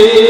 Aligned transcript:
ಶ್ರೀ 0.00 0.27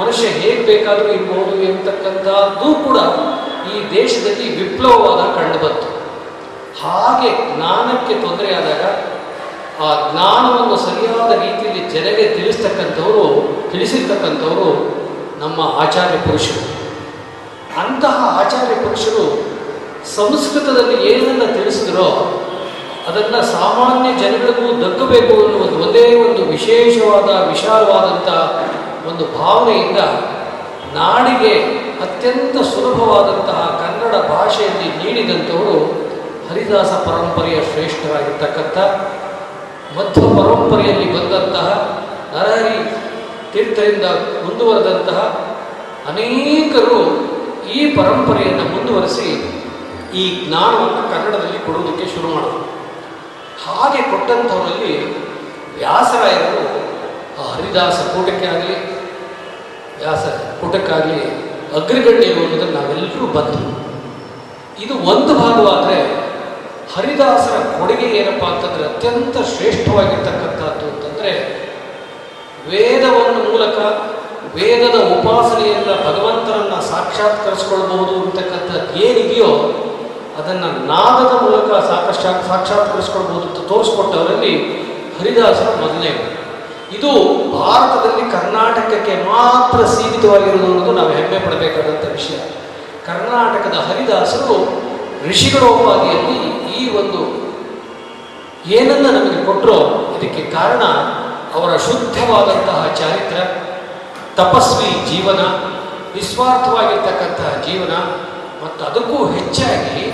ಮನುಷ್ಯ 0.00 0.26
ಹೇಗೆ 0.28 0.62
ಬೇಕಾದರೂ 0.62 1.08
ಇರ್ಬೋದು 1.12 1.62
ಎಂತಕ್ಕಂಥದ್ದು 1.62 2.74
ಕೂಡ 2.74 2.98
ಈ 3.72 3.76
ದೇಶದಲ್ಲಿ 3.94 4.56
ವಿಪ್ಲವವಾದ 4.56 5.22
ಕಂಡುಬಂತು 5.34 5.88
ಹಾಗೆ 6.82 7.56
ಜ್ಞಾನಕ್ಕೆ 7.56 8.14
ತೊಂದರೆಯಾದಾಗ 8.14 8.82
ಆ 9.82 10.10
ಜ್ಞಾನವನ್ನು 10.10 10.76
ಸರಿಯಾದ 10.76 11.30
ರೀತಿಯಲ್ಲಿ 11.42 11.82
ಜನಗೆ 11.92 12.36
ತಿಳಿಸ್ತಕ್ಕಂಥವರು, 12.36 13.24
ತಿಳಿಸಿರ್ತಕ್ಕಂಥವರು 13.72 14.68
ನಮ್ಮ 15.38 15.60
ಆಚಾರ್ಯ 15.60 16.18
ಪುರುಷರು. 16.18 16.62
ಅಂತಹ 17.80 18.40
ಆಚಾರ್ಯ 18.40 18.74
ಪುರುಷರು 18.74 19.24
ಸಂಸ್ಕೃತದಲ್ಲಿ 20.16 21.12
ಏನನ್ನು 21.12 21.54
ತಿಳಿಸಿದ್ರೋ 21.54 22.06
ಅದನ್ನು 23.08 23.52
ಸಾಮಾನ್ಯ 23.52 24.08
ಜನಗಳಿಗೂ 24.20 24.68
ದಕ್ಕಬೇಕು 24.84 25.46
ಅನ್ನುವ 25.46 25.88
ಒಂದೇ 25.88 26.14
ಒಂದು 26.14 26.44
ವಿಶೇಷವಾದ 26.44 27.48
ವಿಶಾಲವಾದಂಥ 27.48 28.28
ಒಂದು 29.06 29.24
ಭಾವನೆಯಿಂದ 29.38 29.98
ನಾಡಿಗೆ 30.94 31.54
ಅತ್ಯಂತ 32.00 32.56
ಸುಲಭವಾದಂತಹ 32.62 33.60
ಕನ್ನಡ 33.82 34.14
ಭಾಷೆಯಲ್ಲಿ 34.30 34.88
ನೀಡಿದಂಥವರು 35.02 35.76
ಹರಿದಾಸ 36.50 36.86
ಪರಂಪರೆಯ 36.86 37.60
ಶ್ರೇಷ್ಠರಾಗಿರ್ತಕ್ಕಂಥ 37.72 38.78
ಮಧ್ವ 39.98 40.42
ಪರಂಪರೆಯಲ್ಲಿ 40.42 41.12
ಬಂದಂತಹ 41.12 41.68
ನರಹರಿ 42.34 42.78
ತೀರ್ಥರಿಂದ 43.52 44.04
ಮುಂದುವರೆದಂತಹ 44.46 45.18
ಅನೇಕರು 46.08 46.98
ಈ 47.72 47.96
ಪರಂಪರೆಯನ್ನು 47.96 48.64
ಮುಂದುವರೆಸಿ 48.64 49.28
ಈ 50.14 50.46
ಜ್ಞಾನವನ್ನು 50.48 51.02
ಕನ್ನಡದಲ್ಲಿ 51.12 51.58
ಕೊಡುವುದಕ್ಕೆ 51.58 52.06
ಶುರು 52.14 52.28
ಮಾಡಿದರು. 52.28 52.60
ಹಾಗೆ 53.66 54.02
ಕೊಟ್ಟಂಥವರಲ್ಲಿ 54.02 54.92
ವ್ಯಾಸರಾಯರು 55.78 56.62
ಹರಿದಾಸ 57.52 57.98
ಕೂಟಕ್ಕೆ 58.00 58.46
ಆಗಲಿ 58.46 58.95
ವ್ಯಾಸ 60.00 60.24
ಪುಟಕ್ಕಾಗಲಿ 60.60 61.20
ಅಗ್ರಗಣ್ಯರು 61.76 62.40
ಅನ್ನೋದನ್ನು 62.44 62.74
ನಾವೆಲ್ಲರೂ 62.78 63.26
ಬಂದರು 63.32 63.70
ಇದು 64.82 64.94
ಒಂದು 65.10 65.32
ಭಾಗವಾದರೆ 65.34 65.98
ಹರಿದಾಸರ 66.94 67.56
ಕೊಡುಗೆ 67.78 68.08
ಏನಪ್ಪ 68.18 68.44
ಅಂತಂದರೆ 68.44 68.84
ಅತ್ಯಂತ 68.84 69.36
ಶ್ರೇಷ್ಠವಾಗಿರ್ತಕ್ಕಂಥದ್ದು 69.52 70.86
ಅಂತಂದರೆ 70.88 71.32
ವೇದವನ್ನು 72.70 73.40
ಮೂಲಕ 73.50 73.78
ವೇದದ 74.54 74.98
ಉಪಾಸನೆಯಿಂದ 75.14 75.90
ಭಗವಂತರನ್ನು 76.06 76.78
ಸಾಕ್ಷಾತ್ಕರಿಸ್ಕೊಳ್ಬಹುದು 76.90 78.14
ಅಂತಕ್ಕಂಥದ್ದು 78.20 79.00
ಏನಿದೆಯೋ 79.06 79.50
ಅದನ್ನು 80.38 80.68
ನಾದದ 80.86 81.32
ಮೂಲಕ 81.42 81.68
ಸಾಕಷ್ಟು 81.88 82.22
ಸಾಕ್ಷಾತ್ಕರಿಸ್ಕೊಳ್ಬಹುದು 82.48 83.46
ಅಂತ 83.48 83.60
ತೋರಿಸ್ಕೊಟ್ಟವರಲ್ಲಿ 83.68 84.54
ಹರಿದಾಸರ 85.18 85.70
ಮೊದಲನೇ 85.80 86.12
ಇದು 86.92 87.10
ಭಾರತದಲ್ಲಿ 87.58 88.30
ಕರ್ನಾಟಕಕ್ಕೆ 88.30 89.14
ಮಾತ್ರ 89.24 89.86
ಸೀಮಿತವಾಗಿರುವುದು 89.86 90.72
ಅನ್ನೋದು 90.72 90.92
ನಾವು 90.92 91.08
ಹೆಮ್ಮೆ 91.08 91.38
ಪಡಬೇಕಾದಂಥ 91.38 92.04
ವಿಷಯ. 92.12 92.36
ಕರ್ನಾಟಕದ 93.06 93.74
ಹರಿದಾಸರು 93.74 94.86
ಋಷಿಗಳೋಪಾದಿಯಲ್ಲಿ 95.28 96.38
ಈ 96.78 96.96
ಒಂದು 96.96 97.46
ಏನನ್ನ 98.66 99.06
ನಮಗೆ 99.10 99.46
ಕೊಟ್ಟರೋ 99.46 99.78
ಇದಕ್ಕೆ 100.16 100.50
ಕಾರಣ 100.50 100.82
ಅವರ 101.54 101.76
ಶುದ್ಧವಾದಂತಹ 101.76 102.94
ಚಾರಿತ್ರ, 102.96 103.36
ತಪಸ್ವಿ 104.36 104.90
ಜೀವನ, 105.10 105.40
ನಿಸ್ವಾರ್ಥವಾಗಿರ್ತಕ್ಕಂತಹ 106.14 107.62
ಜೀವನ, 107.66 107.94
ಮತ್ತು 108.64 108.84
ಅದಕ್ಕೂ 108.84 109.26
ಹೆಚ್ಚಾಗಿ 109.26 110.04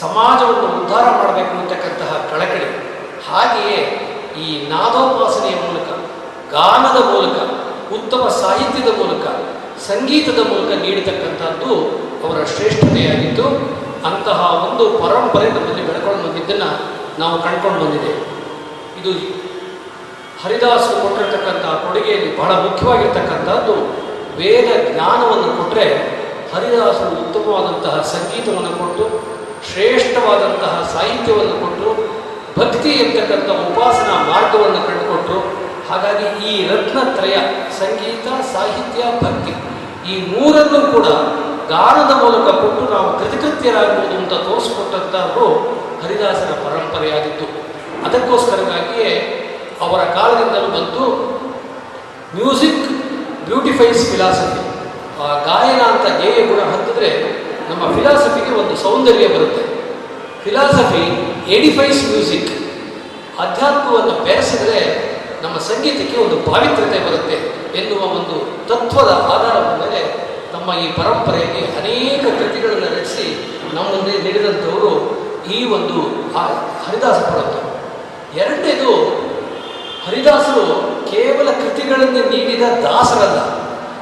ಸಮಾಜವನ್ನು 0.00 0.82
ಉದ್ಧಾರ 0.82 1.02
ಮಾಡಬೇಕು 1.02 1.50
ಅಂತಕ್ಕಂತಹ 1.50 2.26
ಕಳಕಳಿ. 2.30 2.68
ಹಾಗೆಯೇ 3.30 3.78
ಈ 4.42 4.68
ನಾದೋಪಾಸನೆಯ 4.68 5.54
ಮೂಲಕ, 5.54 5.88
ಗಾನದ 6.52 6.98
ಮೂಲಕ, 7.04 7.36
ಉತ್ತಮ 7.94 8.28
ಸಾಹಿತ್ಯದ 8.28 8.90
ಮೂಲಕ, 8.96 9.26
ಸಂಗೀತದ 9.88 10.38
ಮೂಲಕ 10.38 10.70
ನೀಡತಕ್ಕಂಥದ್ದು 10.80 11.70
ಅವರ 12.24 12.44
ಶ್ರೇಷ್ಠತೆಯಾಗಿತ್ತು 12.44 13.46
ಅಂತಹ 14.08 14.40
ಒಂದು 14.66 14.98
ಪರಂಪರೆ 14.98 15.48
ನಮ್ಮಲ್ಲಿ 15.50 15.86
ಬೆಳ್ಕೊಂಡು 15.86 16.28
ಬಂದಿದ್ದನ್ನು 16.28 16.70
ನಾವು 17.18 17.42
ಕಂಡುಕೊಂಡು 17.42 17.84
ಬಂದಿದೆ. 17.84 18.12
ಇದು 19.00 19.12
ಹರಿದಾಸರು 20.44 21.02
ಕೊಟ್ಟಿರ್ತಕ್ಕಂಥ 21.02 21.66
ಕೊಡುಗೆಯಲ್ಲಿ 21.86 22.38
ಬಹಳ 22.38 22.52
ಮುಖ್ಯವಾಗಿರ್ತಕ್ಕಂಥದ್ದು. 22.52 23.74
ವೇದ 24.38 24.68
ಜ್ಞಾನವನ್ನು 24.92 25.56
ಕೊಟ್ಟರೆ 25.56 25.86
ಹರಿದಾಸರು 26.54 27.16
ಉತ್ತಮವಾದಂತಹ 27.24 28.02
ಸಂಗೀತವನ್ನು 28.02 28.72
ಕೊಟ್ಟು, 28.78 29.04
ಶ್ರೇಷ್ಠವಾದಂತಹ 29.72 30.90
ಸಾಹಿತ್ಯವನ್ನು 30.94 31.56
ಕೊಟ್ಟರು 31.60 32.23
ಭಕ್ತಿ 32.58 32.90
ಎಂತಕ್ಕಂಥ 33.02 33.48
ಉಪಾಸನಾ 33.66 34.16
ಮಾರ್ಗವನ್ನು 34.30 34.80
ಕಂಡುಕೊಟ್ರು 34.88 35.38
ಹಾಗಾಗಿ 35.88 36.26
ಈ 36.50 36.52
ರತ್ನತ್ರಯ 36.70 37.36
ಸಂಗೀತ, 37.80 38.26
ಸಾಹಿತ್ಯ, 38.52 39.02
ಭಕ್ತಿ 39.22 39.54
ಈ 40.10 40.14
ಮೂರನ್ನು 40.32 40.80
ಕೂಡ 40.92 41.06
ಗಾನದ 41.72 42.12
ಮೂಲಕ 42.22 42.46
ಕೊಟ್ಟು 42.62 42.82
ನಾವು 42.94 43.08
ಕೃತಕೃತ್ಯರಾಗುವುದು 43.18 44.16
ಅಂತ 44.22 44.34
ತೋರಿಸಿಕೊಟ್ಟಂತಹವರು 44.48 45.46
ಹರಿದಾಸರ 46.02 46.50
ಪರಂಪರೆಯಾಗಿತ್ತು 46.64 47.46
ಅದಕ್ಕೋಸ್ಕರವಾಗಿಯೇ 48.06 49.10
ಅವರ 49.84 50.00
ಕಾಲದಿಂದಲೂ 50.16 50.68
ಬಂತು 50.76 51.04
ಮ್ಯೂಸಿಕ್ 52.36 52.84
ಬ್ಯೂಟಿಫೈಸ್ 53.48 54.02
ಫಿಲಾಸಫಿ, 54.10 54.62
ಆ 55.24 55.28
ಗಾಯನ 55.48 55.82
ಅಂತ 55.92 56.06
ಗೇಯ 56.20 56.38
ಗುಣ 56.46 56.60
ಹತ್ತಿದ್ರೆ 56.72 57.10
ನಮ್ಮ 57.68 57.82
ಫಿಲಾಸಫಿಗೆ 57.96 58.52
ಒಂದು 58.62 58.74
ಸೌಂದರ್ಯ 58.82 59.26
ಬರುತ್ತೆ. 59.34 59.64
ಫಿಲಾಸಫಿ 60.44 61.04
ಎಡಿಫೈಸ್ 61.52 62.02
ಮ್ಯೂಸಿಕ್ 62.10 62.50
ಅಧ್ಯಾತ್ಮವನ್ನು 63.40 64.24
ಬೆರೆಸಿದರೆ 64.24 64.80
ನಮ್ಮ 65.42 65.56
ಸಂಗೀತಕ್ಕೆ 65.58 66.16
ಒಂದು 66.24 66.36
ಪಾವಿತ್ರ್ಯತೆ 66.50 66.98
ಬರುತ್ತೆ 67.06 67.36
ಎನ್ನುವ 67.80 67.98
ಒಂದು 67.98 68.36
ತತ್ವದ 68.68 69.10
ಆಧಾರದ 69.34 69.70
ಮೇಲೆ 69.80 70.00
ತಮ್ಮ 70.52 70.72
ಈ 70.78 70.92
ಪರಂಪರೆಯಲ್ಲಿ 70.92 71.62
ಅನೇಕ 71.80 72.22
ಕೃತಿಗಳನ್ನು 72.22 73.00
ರಚಿಸಿ 73.00 73.26
ನಮ್ಮನ್ನೇ 73.74 74.18
ನೀಡಿದಂಥವರು 74.18 74.92
ಈ 75.52 75.64
ಒಂದು 75.64 75.98
ಹರಿದಾಸ 76.86 77.16
ಪರಂಪರೆ. 77.16 77.62
ಎರಡನೇದು, 78.40 78.92
ಹರಿದಾಸರು 80.06 80.64
ಕೇವಲ 81.10 81.48
ಕೃತಿಗಳನ್ನು 81.50 82.22
ನೀಡಿದ 82.30 82.60
ದಾಸರಲ್ಲ, 82.60 83.40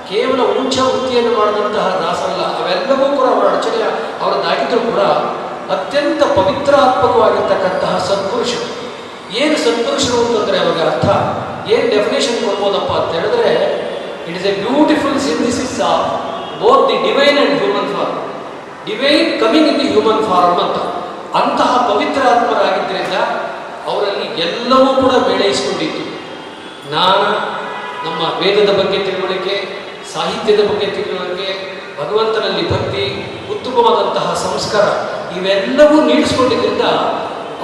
ಕೇವಲ 0.09 0.41
ಉಂಚ 0.61 0.79
ವೃತ್ತಿಯನ್ನು 0.79 1.39
ಮಾಡಿದಂತಹ 1.39 1.87
ದಾಸರಲ್ಲ. 2.05 2.45
ಅವೆಲ್ಲವೂ 2.61 3.17
ಕೂಡ 3.17 3.27
ಅವರ 3.27 3.55
ಅಡಚಣೆ 3.55 3.83
ಅವರದ್ದಾಗಿದ್ದರೂ 4.23 4.81
ಕೂಡ 4.93 5.01
ಅತ್ಯಂತ 5.75 6.23
ಪವಿತ್ರಾತ್ಮಕವಾಗಿರ್ತಕ್ಕಂತಹ 6.38 7.95
ಸತ್ಪುರುಷರು 8.09 8.69
ಏನು 9.41 9.57
ಸತ್ಪುರುಷರು 9.64 10.19
ಅಂತಂದರೆ 10.23 10.59
ಅವಾಗ 10.62 10.81
ಅರ್ಥ, 10.88 11.07
ಏನು 11.75 11.87
ಡೆಫಿನೇಷನ್ 11.95 12.38
ಕೊಡ್ಬೋದಪ್ಪ 12.47 12.91
ಅಂತ 13.00 13.11
ಹೇಳಿದ್ರೆ 13.19 13.50
it 14.29 14.37
is 14.41 14.49
a 14.50 14.55
beautiful 14.64 15.19
synthesis 15.29 15.76
of 15.91 16.09
both 16.62 16.85
the 16.91 16.97
divine 17.09 17.38
and 17.38 17.55
human 17.62 17.88
form 17.95 18.19
divine 18.87 19.29
coming 19.43 19.69
in 19.73 19.81
the 19.81 19.88
human 19.95 20.23
form 20.31 20.61
ಅಂತ. 20.67 20.79
ಅಂತಹ 21.41 21.73
ಪವಿತ್ರ 21.91 22.23
ಆತ್ಮರಾಗಿದ್ದರಿಂದ 22.33 23.17
ಅವರಲ್ಲಿ 23.91 24.26
ಎಲ್ಲವೂ 24.47 24.91
ಕೂಡ 25.02 25.12
ಬೆಳೆಯಿಸಿಕೊಂಡಿತ್ತು. 25.29 26.02
ಜ್ಞಾನ, 26.88 27.23
ನಮ್ಮ 28.05 28.21
ವೇದದ 28.41 28.71
ಬಗ್ಗೆ 28.81 28.99
ತಿಳುವಳಿಕೆ 29.07 29.55
ಸಾಹಿತ್ಯದ 30.14 30.62
ಬಗ್ಗೆ 30.71 30.87
ತಿಳುವಳಿಕೆ 30.97 31.49
ಭಗವಂತನಲ್ಲಿ 32.00 32.64
ಭಕ್ತಿ 32.71 33.05
ಉತ್ತಮವಾದಂತಹ 33.53 34.29
ಸಂಸ್ಕಾರ 34.47 34.87
ಇವೆಲ್ಲವೂ 35.39 35.97
ನೀಡಿಸ್ಕೊಂಡಿದ್ದರಿಂದ 36.11 36.87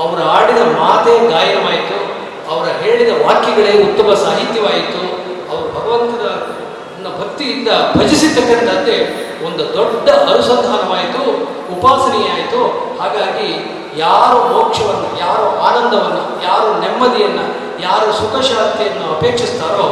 ಅವರು 0.03 0.23
ಆಡಿದ 0.35 0.61
ಮಾತೇ 0.81 1.15
ಗಾಯನವಾಯಿತು, 1.33 1.99
ಅವರ 2.53 2.67
ಹೇಳಿದ 2.83 3.13
ವಾಕ್ಯಗಳೇ 3.27 3.73
ಉತ್ತಮ 3.89 4.09
ಸಾಹಿತ್ಯವಾಯಿತು. 4.25 5.03
ಅವರು 5.51 5.67
ಭಗವಂತನ 5.77 6.27
ಭಕ್ತಿಯಿಂದ 7.21 7.71
ಭಜಿಸಿರ್ತಕ್ಕಂಥದ್ದೇ 7.99 8.97
ಒಂದು 9.47 9.65
ದೊಡ್ಡ 9.77 10.09
ಅನುಸಂಧಾನವಾಯಿತು, 10.33 11.23
ಉಪಾಸನೆಯಾಯಿತು. 11.75 12.61
ಹಾಗಾಗಿ 13.01 13.49
ಯಾರು 13.99 14.39
ಮೋಕ್ಷವನ್ನು, 14.53 15.09
ಯಾರು 15.21 15.47
ಆನಂದವನ್ನು, 15.69 16.25
ಯಾರು 16.47 16.69
ನೆಮ್ಮದಿಯನ್ನು, 16.81 17.47
ಯಾರು 17.83 18.09
ಸುಖ 18.21 18.35
ಶಾಂತಿಯನ್ನು 18.51 19.05
ಅಪೇಕ್ಷಿಸ್ತಾರೋ 19.17 19.87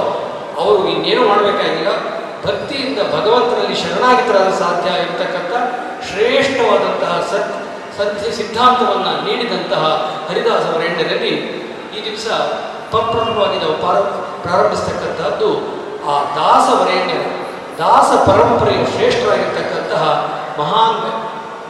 ಅವರು 0.61 0.81
ಇನ್ನೇನು 0.89 1.23
ಮಾಡಬೇಕಾಗಿಲ್ಲ. 1.29 1.93
ಭಕ್ತಿಯಿಂದ 2.47 2.99
ಭಗವಂತನಲ್ಲಿ 2.99 3.75
ಶರಣಾಗಿತರಾದ 3.75 4.51
ಸಾಧ್ಯ 4.55 4.91
ಇರತಕ್ಕಂಥ 4.91 5.53
ಶ್ರೇಷ್ಠವಾದಂತಹ 6.09 7.27
ಸತ್ 7.31 7.67
ಸತ್ಯ 7.99 8.31
ಸಿದ್ಧಾಂತವನ್ನು 8.31 9.25
ನೀಡಿದಂತಹ 9.25 9.85
ಹರಿದಾಸ 10.31 10.63
ವರೆಣ್ಯರಲ್ಲಿ 10.77 11.35
ಈ 11.97 12.05
ದಿವಸ 12.05 12.27
ಪ್ರಪ್ರಥಮವಾಗಿ 12.91 13.59
ನಾವು 13.59 13.83
ಪಾರ 13.83 13.97
ಪ್ರಾರಂಭಿಸ್ತಕ್ಕಂಥದ್ದು 14.43 15.51
ಆ 16.11 16.25
ದಾಸ 16.37 16.81
ವರೇಣ್ಯ 16.81 17.15
ದಾಸ 17.79 18.29
ಪರಂಪರೆಯ 18.29 18.87
ಶ್ರೇಷ್ಠರಾಗಿರ್ತಕ್ಕಂತಹ 18.87 20.03
ಮಹಾನ್ 20.59 21.01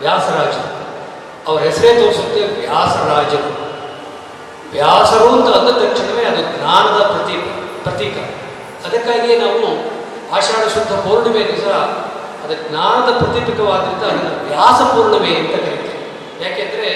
ವ್ಯಾಸರಾಜರು. 0.01 0.77
ಅವರ 1.49 1.61
ಹೆಸರೇ 1.61 1.95
ತೋರಿಸುತ್ತೆ 1.95 2.61
ವ್ಯಾಸರಾಜರು. 2.61 3.51
ವ್ಯಾಸರು 4.73 5.29
ಅಂತ 5.29 5.49
ಅಂದ 5.49 5.69
ತಕ್ಷಣವೇ 5.69 6.25
ಅದು 6.25 6.43
ಜ್ಞಾನದ 6.43 7.03
ಪ್ರತೀಕ 7.03 7.45
ಪ್ರತೀಕ. 7.83 8.17
ಅದಕ್ಕಾಗಿಯೇ 8.87 9.39
ನಾವು 9.39 9.96
ಆಷಾಢ 10.33 10.69
ಶುದ್ಧ 10.69 10.93
ಪೌರ್ಣಿಮೆ 10.93 11.39
ದಿವಸ 11.39 11.67
ಅದು 12.45 12.71
ಜ್ಞಾನದ 12.71 13.19
ಪ್ರತಿಪಿಕವಾದ್ರಿಂದ 13.19 14.03
ಅದನ್ನು 14.03 14.49
ವ್ಯಾಸ 14.49 14.83
ಪೂರ್ಣಿಮೆ 14.83 15.37
ಅಂತ 15.37 15.51
ಕರೀತಾರೆ. 15.51 15.99
ಯಾಕೆಂದರೆ 16.45 16.91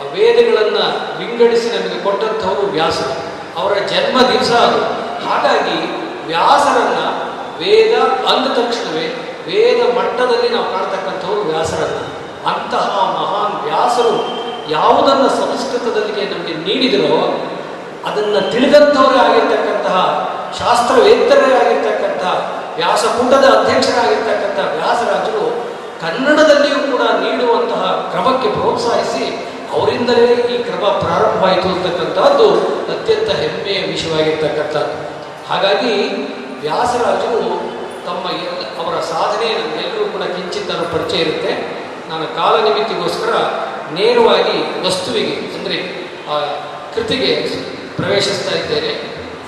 ಆ 0.00 0.02
ವೇದಗಳನ್ನು 0.12 0.84
ವಿಂಗಡಿಸಿ 1.18 1.68
ನಮಗೆ 1.70 2.04
ಕೊಟ್ಟಂಥವರು 2.04 2.66
ವ್ಯಾಸರು 2.66 3.14
ಅವರ 3.60 3.74
ಜನ್ಮ 3.74 4.16
ದಿವಸ 4.32 4.52
ಅದು. 4.52 4.80
ಹಾಗಾಗಿ 5.26 5.78
ವ್ಯಾಸರನ್ನು 6.26 7.06
ವೇದ 7.58 7.94
ಅಂದ 8.02 8.46
ತಕ್ಷಣವೇ 8.46 9.06
ವೇದ 9.46 9.96
ಮಟ್ಟದಲ್ಲಿ 9.98 10.48
ನಾವು 10.48 10.64
ಕಾಣ್ತಕ್ಕಂಥವ್ರು 10.64 11.40
ವ್ಯಾಸರನ್ನು. 11.40 12.02
ಅಂತಹ 12.48 12.86
ಮಹಾನ್ 13.20 13.64
ವ್ಯಾಸರು 13.64 14.46
ಯಾವುದನ್ನು 14.70 15.28
ಸಂಸ್ಕೃತದಲ್ಲಿಗೆ 15.28 16.34
ನಮಗೆ 16.34 16.54
ನೀಡಿದರೋ 16.54 17.18
ಅದನ್ನು 18.04 18.50
ತಿಳಿದಂಥವರೇ 18.52 19.18
ಆಗಿರ್ತಕ್ಕಂತಹ 19.18 19.98
ಶಾಸ್ತ್ರವೇತ್ತರೇ 20.58 21.54
ಆಗಿರ್ತಕ್ಕಂತಹ 21.54 22.34
ವ್ಯಾಸಕೂಟದ 22.76 23.46
ಅಧ್ಯಕ್ಷರಾಗಿರ್ತಕ್ಕಂಥ 23.56 24.58
ವ್ಯಾಸರಾಜರು 24.78 25.44
ಕನ್ನಡದಲ್ಲಿಯೂ 26.00 26.78
ಕೂಡ 26.92 27.02
ನೀಡುವಂತಹ 27.24 27.84
ಕ್ರಮಕ್ಕೆ 28.10 28.48
ಪ್ರೋತ್ಸಾಹಿಸಿ 28.48 29.24
ಅವರಿಂದಲೇ 29.72 30.26
ಈ 30.54 30.56
ಕ್ರಮ 30.62 30.84
ಪ್ರಾರಂಭವಾಯಿತು 31.04 31.68
ಅಂತಕ್ಕಂಥದ್ದು 31.68 32.48
ಅತ್ಯಂತ 32.92 33.30
ಹೆಮ್ಮೆಯ 33.42 33.78
ವಿಷಯವಾಗಿರ್ತಕ್ಕಂಥದ್ದು. 33.92 34.96
ಹಾಗಾಗಿ 35.48 35.94
ವ್ಯಾಸರಾಜರು 36.60 37.40
ತಮ್ಮ 38.06 38.24
ಎಲ್ಲ 38.40 38.62
ಅವರ 38.82 39.00
ಸಾಧನೆ 39.00 39.48
ನಮಗೆಲ್ಲರೂ 39.60 40.04
ಕೂಡ 40.12 40.22
ಕಿಂಚಿತ್ತರ 40.22 40.80
ಪರಿಚಯ 40.92 41.18
ಇರುತ್ತೆ. 41.18 41.52
ನಾನು 42.10 42.26
ಕಾಲನಿಮಿತ್ತಿಗೋಸ್ಕರ 42.36 43.32
ನೇರವಾಗಿ 43.94 44.86
ವಸ್ತುವಿಗೆ 44.86 45.34
ಅಂದರೆ 45.56 45.78
ಆ 46.32 46.36
ಕೃತಿಗೆ 46.94 47.32
ಪ್ರವೇಶಿಸ್ತಾ 47.96 48.54
ಇದ್ದೇನೆ. 48.58 48.92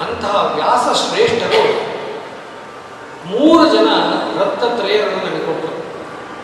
ಅಂತಹ 0.05 0.35
ವ್ಯಾಸ 0.55 0.85
ಶ್ರೇಷ್ಠರು 1.03 1.63
ಮೂರು 3.31 3.65
ಜನ 3.75 3.89
ರತ್ನತ್ರಯರನ್ನು 4.39 5.19
ನನಗೆ 5.19 5.41
ಕೊಟ್ಟರು 5.47 5.75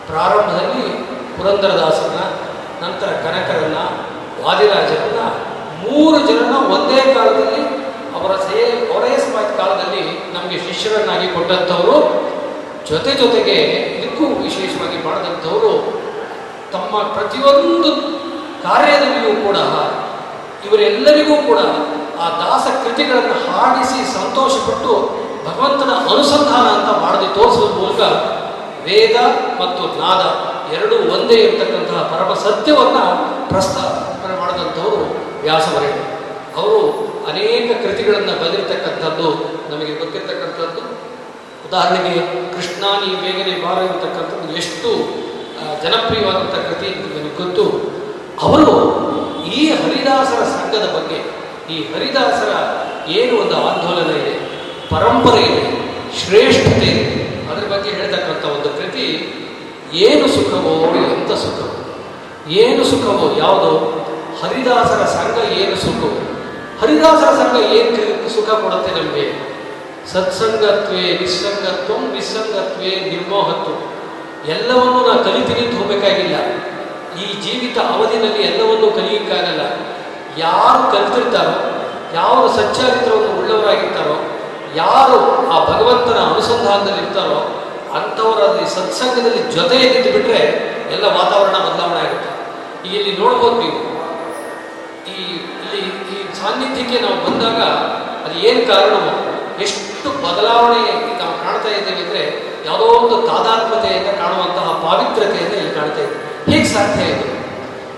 ಪ್ರಾರಂಭದಲ್ಲಿ 0.09 0.83
ಪುರಂದರದಾಸನ 1.37 2.17
ನಂತರ 2.83 3.09
ಕನಕರನ್ನ, 3.23 3.79
ವಾದಿರಾಜರನ್ನ, 4.43 5.21
ಮೂರು 5.83 6.17
ಜನನ 6.27 6.55
ಒಂದೇ 6.75 7.01
ಕಾಲದಲ್ಲಿ 7.13 7.63
ಅವರ 8.17 8.33
ಸೇ, 8.35 8.59
ಅವರೇ 8.91 9.13
ಸಮಾಜ 9.17 9.47
ಕಾಲದಲ್ಲಿ 9.57 10.03
ನಮಗೆ 10.33 10.57
ಶಿಷ್ಯರನ್ನಾಗಿ 10.57 11.27
ಕೊಟ್ಟಂಥವರು, 11.33 11.97
ಜೊತೆ 12.89 13.11
ಜೊತೆಗೆ 13.11 13.57
ಇದಕ್ಕೂ 13.97 14.25
ವಿಶೇಷವಾಗಿ 14.43 14.99
ಮಾಡಿದಂಥವರು 15.07 15.71
ತಮ್ಮ 16.73 17.03
ಪ್ರತಿಯೊಂದು 17.13 17.91
ಕಾರ್ಯದಲ್ಲಿಯೂ 18.63 19.33
ಕೂಡ, 19.47 19.57
ಇವರೆಲ್ಲರಿಗೂ 20.65 21.35
ಕೂಡ 21.49 21.59
ಆ 22.23 22.27
ದಾಸ 22.41 22.65
ಕೃತಿಗಳನ್ನು 22.83 23.35
ಹಾಡಿಸಿ 23.47 23.99
ಸಂತೋಷಪಟ್ಟು 24.13 24.93
ಭಗವಂತನ 25.45 25.91
ಅನುಸಂಧಾನ 26.11 26.65
ಅಂತ 26.77 26.89
ಮಾಡದೆ 27.03 27.27
ತೋರಿಸುವ 27.37 27.67
ಮೂಲಕ 27.79 28.01
ವೇದ 28.87 29.17
ಮತ್ತು 29.61 29.83
ನಾದ 30.01 30.23
ಎರಡೂ 30.75 30.95
ಒಂದೇ 31.15 31.37
ಇರತಕ್ಕಂತಹ 31.45 32.01
ಪರಮ 32.13 32.31
ಸತ್ಯವನ್ನು 32.45 33.05
ಪ್ರಸ್ತಾಪನೆ 33.51 34.35
ಮಾಡಿದಂಥವರು 34.41 35.01
ವ್ಯಾಸವರೇಣ 35.45 35.99
ಅವರು 36.59 36.79
ಅನೇಕ 37.31 37.67
ಕೃತಿಗಳನ್ನು 37.83 38.33
ಬರೆದಿರ್ತಕ್ಕಂಥದ್ದು, 38.41 39.27
ನಮಗೆ 39.71 39.93
ಗೊತ್ತಿರ್ತಕ್ಕಂಥದ್ದು. 40.01 40.81
ಉದಾಹರಣೆಗೆ 41.67 42.13
ಕೃಷ್ಣಾನಿ 42.55 43.09
ಬೇಗನೆ 43.23 43.55
ಬಾರ 43.63 43.77
ಇರತಕ್ಕಂಥದ್ದು 43.87 44.55
ಎಷ್ಟು 44.61 44.89
ಜನಪ್ರಿಯವಾದಂಥ 45.83 46.55
ಕೃತಿ 46.67 46.89
ನನಗೆ 47.13 47.33
ಗೊತ್ತು. 47.41 47.65
ಅವರು 48.45 48.73
ಈ 49.57 49.59
ಹರಿದಾಸರ 49.81 50.41
ಸಂಘದ 50.55 50.85
ಬಗ್ಗೆ, 50.95 51.19
ಈ 51.73 51.77
ಹರಿದಾಸರ 51.91 52.51
ಏನು 53.17 53.33
ಒಂದು 53.43 53.55
ಆಂದೋಲನ 53.69 54.11
ಇದೆ? 54.21 54.35
ಪರಂಪರೆ 54.91 55.45
ಶ್ರೇಷ್ಠತೆ, 56.19 56.91
ಅದರ 57.51 57.65
ಬಗ್ಗೆ 57.73 57.89
ಹೇಳ್ತಕ್ಕಂಥ 57.89 58.45
ಒಂದು 58.45 58.69
ಕೃತಿ, 58.69 59.07
ಏನು 59.93 60.27
ಸುಖವೋ 60.27 60.73
ಎಂಥ 60.95 61.31
ಸುಖವೋ. 61.31 61.71
ಏನು 62.49 62.83
ಸುಖವೋ 62.83 63.37
ಯಾವುದು? 63.37 63.71
ಹರಿದಾಸರ 64.43 65.05
ಸಂಘ 65.05 65.51
ಏನು 65.51 65.75
ಸುಖವೋ? 65.75 66.11
ಹರಿದಾಸರ 66.81 67.29
ಸಂಘ 67.31 67.71
ಏನು 67.71 68.29
ಸುಖ 68.29 68.49
ಕೊಡುತ್ತೆ 68.49 68.91
ನಮಗೆ? 68.91 69.55
ಸತ್ಸಂಗತ್ವೇ, 70.13 71.17
ನಿಸ್ಸಂಗತ್ವ 71.21 71.93
ನಿಸ್ಸಂಗತ್ವೇ 72.13 72.91
ನಿರ್ಮೋಹತ್ವ. 73.11 73.71
ಎಲ್ಲವನ್ನೂ 74.49 75.07
ನಾವು 75.07 75.23
ಕಲಿತೀನಿ 75.23 75.59
ಅಂತ 75.67 75.75
ಹೋಗಬೇಕಾಗಿಲ್ಲ. 75.81 76.35
ಈ 77.21 77.25
ಜೀವಿತ 77.43 77.77
ಅವಧಿನಲ್ಲಿ 77.77 78.41
ಎಲ್ಲವನ್ನೂ 78.43 78.91
ಕಲಿಯಕ್ಕಾಗಲ್ಲ. 78.91 79.61
ಯಾರು 80.37 80.83
ಕಲಿತಿರ್ತಾರೋ, 80.91 81.55
ಯಾರು 82.13 82.47
ಸಚ್ಚಾರಿತ್ರವನ್ನು 82.55 83.31
ಉಳ್ಳವರಾಗಿರ್ತಾರೋ 83.39 84.34
ಯಾರು 84.75 85.17
ಆ 85.53 85.57
ಭಗವಂತನ 85.71 86.19
ಅನುಸಂಧಾನದಲ್ಲಿ 86.29 87.01
ಇರ್ತಾರೋ 87.03 87.39
ಅಂಥವರಲ್ಲಿ 87.97 88.65
ಸತ್ಸಂಗದಲ್ಲಿ 88.69 89.41
ಜೊತೆಗೆ 89.51 89.85
ನಿಂತು 89.93 90.11
ಬಿಟ್ಟರೆ 90.11 90.41
ಎಲ್ಲ 90.93 91.05
ವಾತಾವರಣ 91.17 91.57
ಬದಲಾವಣೆ 91.65 91.99
ಆಗುತ್ತೆ. 91.99 92.31
ಈಗ 92.85 92.93
ಇಲ್ಲಿ 92.99 93.13
ನೋಡ್ಬೋದು 93.17 93.55
ನೀವು. 93.61 93.79
ಈ 95.13 95.17
ಇಲ್ಲಿ 95.63 95.81
ಈ 96.13 96.17
ಸಾನ್ನಿಧ್ಯಕ್ಕೆ 96.39 96.97
ನಾವು 96.99 97.17
ಬಂದಾಗ 97.25 97.61
ಅದು 98.25 98.35
ಏನು 98.47 98.61
ಕಾರಣವೋ 98.71 99.13
ಎಷ್ಟು 99.65 100.09
ಬದಲಾವಣೆ 100.25 100.81
ನಾವು 101.19 101.33
ಕಾಣ್ತಾ 101.43 101.69
ಇದ್ದೇವೆ 101.69 102.01
ಅಂದರೆ 102.05 102.23
ಯಾವುದೋ 102.65 102.85
ಒಂದು 102.99 103.15
ತಾದಾತ್ಮತೆಯಿಂದ 103.27 104.09
ಕಾಣುವಂತಹ 104.21 104.67
ಪಾವಿತ್ರತೆಯಿಂದ 104.85 105.53
ಇಲ್ಲಿ 105.53 105.73
ಕಾಣ್ತಾ 105.73 106.01
ಇದೆ. 106.01 106.15
ಹೇಗೆ 106.51 106.65
ಸಾಧ್ಯ 106.65 107.03
ಇದೆ? 107.03 107.27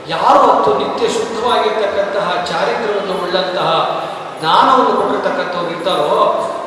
ಯಾರು 0.07 0.39
ಮತ್ತು 0.49 0.69
ನಿತ್ಯ 0.81 1.07
ಶುದ್ಧವಾಗಿರ್ತಕ್ಕಂತಹ 1.07 2.27
ಚಾರಿತ್ರವನ್ನು 2.51 3.15
ಉಳ್ಳಂತಹ 3.23 3.71
ಜ್ಞಾನವನ್ನು 4.39 4.93
ಕೊಟ್ಟಿರ್ತಕ್ಕಂಥವ್ರು 5.01 5.69
ಇರ್ತಾರೋ 5.71 6.17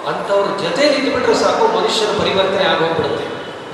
ಅಂಥವ್ರ 0.09 0.62
ಜೊತೆ 0.62 0.91
ನಿಂತುಬಿಟ್ರೆ 0.91 1.35
ಸಾಕು 1.35 1.79
ಮನುಷ್ಯನ 1.79 2.21
ಪರಿವರ್ತನೆ 2.21 2.65
ಆಗೋಗ್ಬಿಡುತ್ತೆ. 2.65 3.27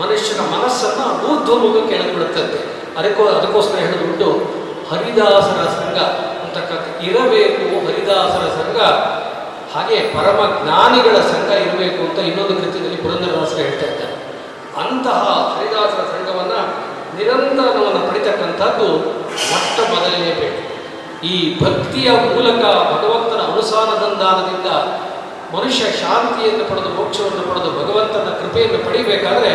ಮನುಷ್ಯನ 0.02 0.40
ಮನಸ್ಸನ್ನ 0.40 1.02
ಊರ್ಧ್ವಮುಖಕ್ಕೆ 1.26 1.94
ಎಳೆದ್ಬಿಡುತ್ತಂತೆ 1.94 2.76
ಅದಕ್ಕೋ, 2.98 3.24
ಅದಕ್ಕೋಸ್ಕರ 3.26 3.78
ಹೇಳಿಬಿಟ್ಟು 3.78 4.28
ಹರಿದಾಸರ 4.90 5.60
ಸಂಘ 5.78 5.98
ಅಂತಕ್ಕಂಥ 6.44 7.02
ಇರಬೇಕು, 7.02 7.86
ಹರಿದಾಸರ 7.86 8.44
ಸಂಘ. 8.58 8.78
ಹಾಗೆ 9.74 10.00
ಪರಮ 10.00 10.62
ಜ್ಞಾನಿಗಳ 10.62 11.16
ಸಂಘ 11.20 11.50
ಇರಬೇಕು 11.50 12.10
ಅಂತ 12.10 12.18
ಇನ್ನೊಂದು 12.18 12.54
ಕೃತ್ಯದಲ್ಲಿ 12.60 12.96
ಪುರಂದರದಾಸರು 12.96 13.56
ಹೇಳ್ತಾ 13.56 13.86
ಇದ್ದಾರೆ. 13.86 14.16
ಅಂತಹ 14.80 15.22
ಹರಿದಾಸರ 15.56 16.02
ಸಂಘವನ್ನು 16.14 16.60
ನಿರಂತರವನ್ನು 17.16 18.08
ಪಡಿತಕ್ಕಂಥದ್ದು 18.08 18.88
ಮೊಟ್ಟ 19.50 19.76
ಮೊದಲನೇ 19.90 20.32
ಬೇಕು 20.40 20.75
ಈ 21.22 21.58
ಭಕ್ತಿಯ 21.62 22.10
ಮೂಲಕ 22.10 22.62
ಭಗವಂತನ 22.92 23.40
ಅನುಸಾರದಂದಾನದಿಂದ 23.52 24.70
ಮನುಷ್ಯ 25.54 25.84
ಶಾಂತಿಯನ್ನು 25.84 26.64
ಪಡೆದು, 26.64 26.88
ಮೋಕ್ಷವನ್ನು 26.88 27.42
ಪಡೆದು 27.50 27.70
ಭಗವಂತನ 27.80 28.28
ಕೃಪೆಯನ್ನು 28.40 28.78
ಪಡಿಬೇಕಾದ್ರೆ 28.86 29.52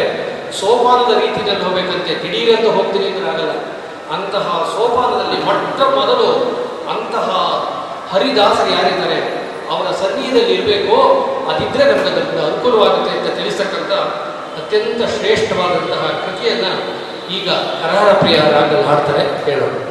ಸೋಪಾನದ 0.60 1.12
ರೀತಿಯಲ್ಲಿ 1.20 1.64
ಹೋಗಬೇಕಂತೆ. 1.64 2.14
ದಿಢೀರಂತ 2.24 2.68
ಹೋಗ್ತೀನಿ 2.78 3.08
ಅಂದರೆ 3.08 3.30
ಆಗಲ್ಲ. 3.30 3.54
ಅಂತಹ 4.16 4.48
ಸೋಪಾನದಲ್ಲಿ 4.78 5.46
ಮೊಟ್ಟ 5.46 5.82
ಮೊದಲು 5.82 6.30
ಅಂತಹ 6.90 7.30
ಹರಿದಾಸರು 8.14 8.70
ಯಾರಿದ್ದಾರೆ, 8.72 9.20
ಅವರ 9.72 9.92
ಸನ್ನಿಧಿಯಲ್ಲಿ 9.92 10.54
ಇರಬೇಕೋ, 10.54 10.98
ಅದಿದ್ರೆ 11.52 11.84
ನಮಗೆ 11.92 12.10
ಅದರಿಂದ 12.10 12.42
ಅನುಕೂಲವಾಗುತ್ತೆ 12.46 13.12
ಅಂತ 13.18 13.36
ತಿಳಿಸ್ತಕ್ಕಂಥ 13.36 13.92
ಅತ್ಯಂತ 14.62 15.02
ಶ್ರೇಷ್ಠವಾದಂತಹ 15.20 16.04
ಕೃತಿಯನ್ನು 16.26 16.72
ಈಗ 17.38 17.50
ಕರಹರ 17.50 18.14
ಪ್ರಿಯ 18.14 18.36
ರಾಗದಲ್ಲಿ 18.36 18.88
ಹಾಡ್ತಾರೆ. 18.88 19.52
ಹೇಳೋಣ. 19.52 19.91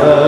ಏನು 0.00 0.27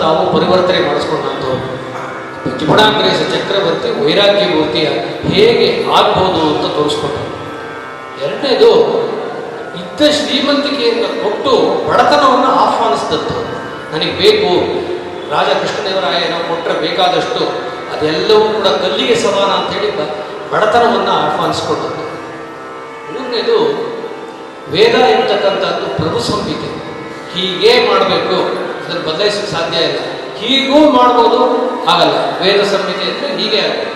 ತಾವು 0.00 0.32
ಪರಿವರ್ತನೆ 0.32 0.80
ಮಾಡಿಸ್ಕೊಂಡಂಥವ್ರು 0.88 1.82
ಜಿಪಣಾಂಗ್ರೇಶ 2.58 3.20
ಚಕ್ರವರ್ತಿ 3.34 4.04
ವೈರಾಗ್ಯ 4.04 4.54
ಮೂರ್ತಿಯ 4.54 4.88
ಹೇಗೆ 5.32 5.84
ಆಗ್ಬೋದು 5.92 6.42
ಅಂತ 6.50 6.76
ತೋರಿಸ್ಕೊಂಡರು 6.76 7.28
ಎರಡನೇದು 8.24 8.70
ಇದ್ದ 9.80 10.00
ಶ್ರೀಮಂತಿಕೆಯನ್ನು 10.12 11.08
ಕೊಟ್ಟು 11.22 11.52
ಬಡತನವನ್ನು 11.88 12.50
ಆಹ್ವಾನಿಸಿದಂಥ 12.64 13.32
ನನಗೆ 13.92 14.12
ಬೇಕು 14.12 14.50
ರಾಜ 15.32 15.46
ಕೃಷ್ಣದೇವರಾಯನ 15.46 16.34
ಕೊಟ್ಟರೆ 16.48 16.80
ಬೇಕಾದಷ್ಟು 16.80 17.44
ಅದೆಲ್ಲವೂ 17.92 18.44
ಕೂಡ 18.48 18.66
ಕಲ್ಲಿಗೆ 18.66 19.14
ಸಮಾನ 19.14 19.50
ಅಂತೇಳಿ 19.50 19.90
ಬಡತನವನ್ನು 20.52 21.10
ಆಹ್ವಾನಿಸ್ಕೊಂಡದ್ದು. 21.10 22.02
ಮೂರನೇದು, 23.12 23.58
ವೇದ 24.70 24.94
ಇರ್ತಕ್ಕಂಥದ್ದು 24.94 25.86
ಪ್ರಭು 25.96 26.20
ಸಂಹಿತೆ. 26.20 26.70
ಹೀಗೇ 27.34 27.88
ಮಾಡಬೇಕು. 27.88 28.61
ಅದನ್ನು 28.82 29.02
ಬದಲಾಯಿಸಕ್ಕೆ 29.08 29.50
ಸಾಧ್ಯ 29.56 29.78
ಇಲ್ಲ. 29.88 30.00
ಹೀಗೂ 30.40 30.78
ಮಾಡ್ಬೋದು, 30.98 31.40
ಆಗಲ್ಲ. 31.92 32.16
ವೇದ 32.40 32.60
ಸಂಹಿತೆ 32.72 33.04
ಅಂದರೆ 33.10 33.28
ಹೀಗೆ 33.40 33.60
ಆಗುತ್ತೆ. 33.66 33.88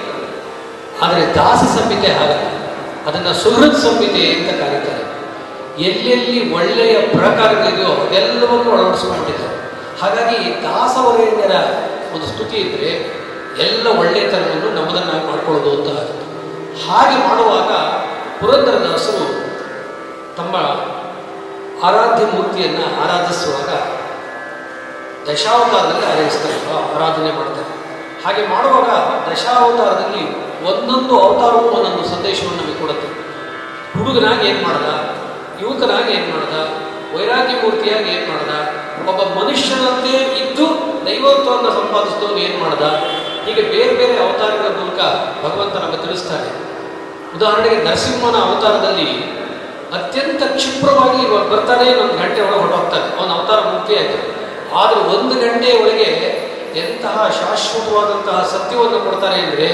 ಆದರೆ 1.05 1.23
ದಾಸ 1.35 1.63
ಸಂಹಿತೆ 1.79 2.11
ಆಗಲ್ಲ 2.13 2.35
ಅದನ್ನು 3.09 3.33
ಸುಹೃತ್ 3.43 3.81
ಸಂಹಿತೆ 3.87 4.23
ಅಂತ 4.37 4.51
ಕರೀತಾರೆ. 4.63 5.03
ಎಲ್ಲೆಲ್ಲಿ 5.89 6.39
ಒಳ್ಳೆಯ 6.59 6.95
ಪ್ರಕಾರಗಳಿದೆಯೋ 7.17 7.91
ಅದೆಲ್ಲವನ್ನು 8.05 8.71
ಅಳವಡಿಸಿಕೊಂಡಿದ್ದಾರೆ 8.77 9.57
ಹಾಗಾಗಿ 10.03 10.39
ದಾಸವರೇಣ್ಯರ 10.63 11.57
ಒಂದು 12.15 12.27
ಸ್ತುತಿ 12.31 12.57
ಇದ್ದರೆ 12.57 12.91
ಎಲ್ಲ 13.67 13.87
ಒಳ್ಳೆಯತನವನ್ನು 14.01 14.69
ನಮ್ಮದನ್ನಾಗಿ 14.79 15.25
ಮಾಡ್ಕೊಳ್ಳೋದು 15.31 15.71
ಅಂತ 15.77 15.89
ಆಗುತ್ತೆ. 16.01 16.25
ಹಾಗೆ 16.87 17.17
ಮಾಡುವಾಗ 17.27 17.73
ಪುರಂದರದಾಸರು 18.41 19.27
ತಮ್ಮ 20.39 20.57
ಆರಾಧ್ಯ 21.87 22.25
ಮೂರ್ತಿಯನ್ನು 22.33 22.87
ಆರಾಧಿಸುವಾಗ 23.03 23.71
ದಶಾವತಾರದಲ್ಲಿ 25.29 26.07
ಆರಾಧಿಸ್ತಾರೆ 26.07 26.55
ಇದ್ರು 26.55 26.77
ಆರಾಧನೆ 26.95 27.31
ಮಾಡ್ತಾರೆ. 27.39 27.71
ಹಾಗೆ 28.25 28.43
ಮಾಡುವಾಗ 28.49 28.91
ದಶಾವತಾರದಲ್ಲಿ 29.29 30.25
ಒಂದೊಂದು 30.71 31.15
ಅವತಾರವೂ 31.21 31.69
ಒಂದೊಂದು 31.69 32.09
ಸಂದೇಶವನ್ನು 32.09 32.63
ನಮಗೆ 32.63 32.79
ಕೊಡುತ್ತೆ. 32.81 33.09
ಹುಡುಗನಾಗಿ 33.95 34.49
ಏನು 34.49 34.61
ಮಾಡ್ದ? 34.69 34.89
ಯುವಕನಾಗಿ 35.63 36.11
ಏನು 36.13 36.29
ಮಾಡ್ದ? 36.35 36.55
ವೈರಾಗ್ಯ 37.17 37.55
ಮೂರ್ತಿಯಾಗಿ 37.63 38.09
ಏನು 38.11 38.27
ಮಾಡ್ದ? 38.33 38.53
ಒಬ್ಬ 39.11 39.21
ಮನುಷ್ಯನಂತೆ 39.39 40.15
ಇದ್ದು 40.43 40.67
ದೈವತ್ವವನ್ನು 41.07 41.71
ಸಂಪಾದಿಸಿದವನು 41.71 42.39
ಏನು 42.39 42.59
ಮಾಡ್ದ? 42.65 42.83
ಹೀಗೆ 43.47 43.63
ಬೇರೆ 43.63 43.93
ಬೇರೆ 43.95 44.15
ಅವತಾರಗಳ 44.25 44.69
ಮೂಲಕ 44.81 45.01
ಭಗವಂತ 45.45 45.75
ನಮಗೆ 45.77 46.01
ತಿಳಿಸ್ತಾರೆ. 46.07 46.49
ಉದಾಹರಣೆಗೆ 47.37 47.85
ನರಸಿಂಹನ 47.85 48.37
ಅವತಾರದಲ್ಲಿ 48.47 49.09
ಅತ್ಯಂತ 49.97 50.43
ಕ್ಷಿಪ್ರವಾಗಿ 50.57 51.23
ಬರ್ತಾನೆ 51.51 51.85
ಒಂದು 52.03 52.15
ಗಂಟೆ 52.23 52.41
ಒಳಗೆ 52.41 52.59
ಹೊರಟೋಗ್ತಾನೆ. 52.59 53.07
ಅವನ 53.19 53.31
ಅವತಾರ 53.33 53.61
ಮುಕ್ತಿ 53.61 53.95
ಆಯ್ತು 53.97 54.19
ಆದರೆ 54.81 55.01
ಒಂದು 55.15 55.35
ಗಂಟೆಯ 55.45 55.75
ಒಳಗೆ 55.83 56.11
ಎಂತಹ 56.83 57.17
ಶಾಶ್ವತವಾದಂತಹ 57.39 58.39
ಸತ್ಯವನ್ನು 58.55 58.99
ಕೊಡ್ತಾರೆ 59.07 59.39
ಅಂದರೆ 59.45 59.69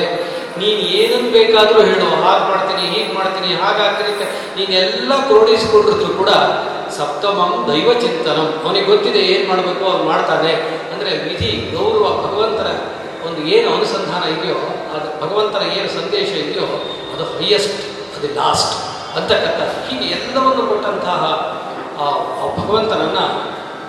ನೀನು 0.60 0.82
ಏನನ್ನು 1.00 1.30
ಬೇಕಾದರೂ 1.36 1.80
ಹೇಳು, 1.88 2.08
ಹಾಗೆ 2.24 2.44
ಮಾಡ್ತೀನಿ, 2.50 2.82
ಹೀಗೆ 2.94 3.12
ಮಾಡ್ತೀನಿ 3.18 3.48
ಹಾಗಾಗ್ತೀನಿ 3.62 4.10
ಅಂತ 4.14 4.24
ನೀನೆಲ್ಲ 4.56 5.12
ಕ್ರೋಢಿಸಿಕೊಂಡಿದ್ರು 5.28 6.10
ಕೂಡ 6.20 6.30
ಸಪ್ತಮಂ 6.96 7.52
ದೈವ 7.68 7.88
ಚಿಂತನಂ. 8.02 8.48
ಅವನಿಗೆ 8.64 8.86
ಗೊತ್ತಿದೆ 8.92 9.20
ಏನು 9.32 9.44
ಮಾಡಬೇಕು, 9.50 9.84
ಅವ್ನು 9.90 10.04
ಮಾಡ್ತಾನೆ. 10.10 10.52
ಅಂದರೆ 10.92 11.12
ವಿಧಿ, 11.26 11.52
ಗೌರವ, 11.76 12.04
ಭಗವಂತರ 12.24 12.68
ಒಂದು 13.26 13.40
ಏನು 13.54 13.68
ಅನುಸಂಧಾನ 13.76 14.22
ಇದೆಯೋ, 14.36 14.60
ಅದು 14.94 15.08
ಭಗವಂತನ 15.22 15.64
ಏನು 15.78 15.88
ಸಂದೇಶ 15.98 16.30
ಇದೆಯೋ, 16.44 16.68
ಅದು 17.14 17.24
ಹೈಯೆಸ್ಟ್ 17.38 17.80
ಅದು 18.16 18.28
ಲಾಸ್ಟ್ 18.40 18.74
ಅಂತಕ್ಕಂಥ 19.18 19.60
ಹೀಗೆ 19.86 20.06
ಎಲ್ಲವನ್ನು 20.16 20.62
ಕೊಟ್ಟಂತಹ 20.70 21.22
ಆ 22.02 22.06
ಆ 22.42 22.46
ಭಗವಂತನನ್ನ 22.58 23.20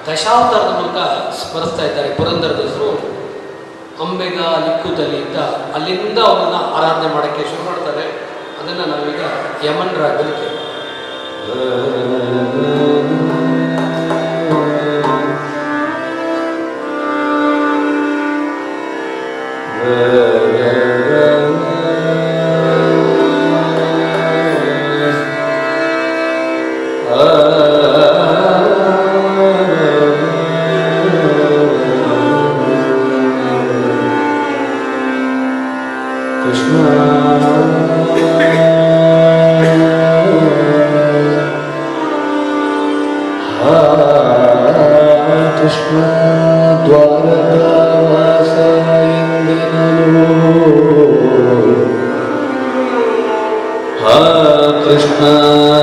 ದಶಾವತಾರದ 0.08 0.72
ಮೂಲಕ 0.80 0.98
ಸ್ಮರಿಸ್ತಾ 1.40 1.84
ಇದ್ದಾರೆ 1.84 2.10
ಪುರಂದರದಾಸರು 2.16 2.90
ಅಂಬೆಗ 4.04 4.38
ಲಿಕ್ಕುದಲ್ಲಿ 4.66 5.18
ಅಂತ 5.18 5.38
ಅಲ್ಲಿಂದ 5.76 6.20
ಅವನ್ನ 6.26 6.56
ಆರಾಧನೆ 6.78 7.10
ಮಾಡೋಕ್ಕೆ 7.14 7.44
ಶುರು 7.44 7.64
ಮಾಡ್ತಾರೆ 7.64 8.06
ಅದನ್ನು 8.60 8.86
ನಾವೀಗ 8.86 9.24
ಯಮನ್ 9.66 9.96
ರಾಗದಲ್ಲಿ 9.96 10.36
ಕೇಳ್ತೀವಿ 10.40 10.64
कृष्ण। 54.86 55.83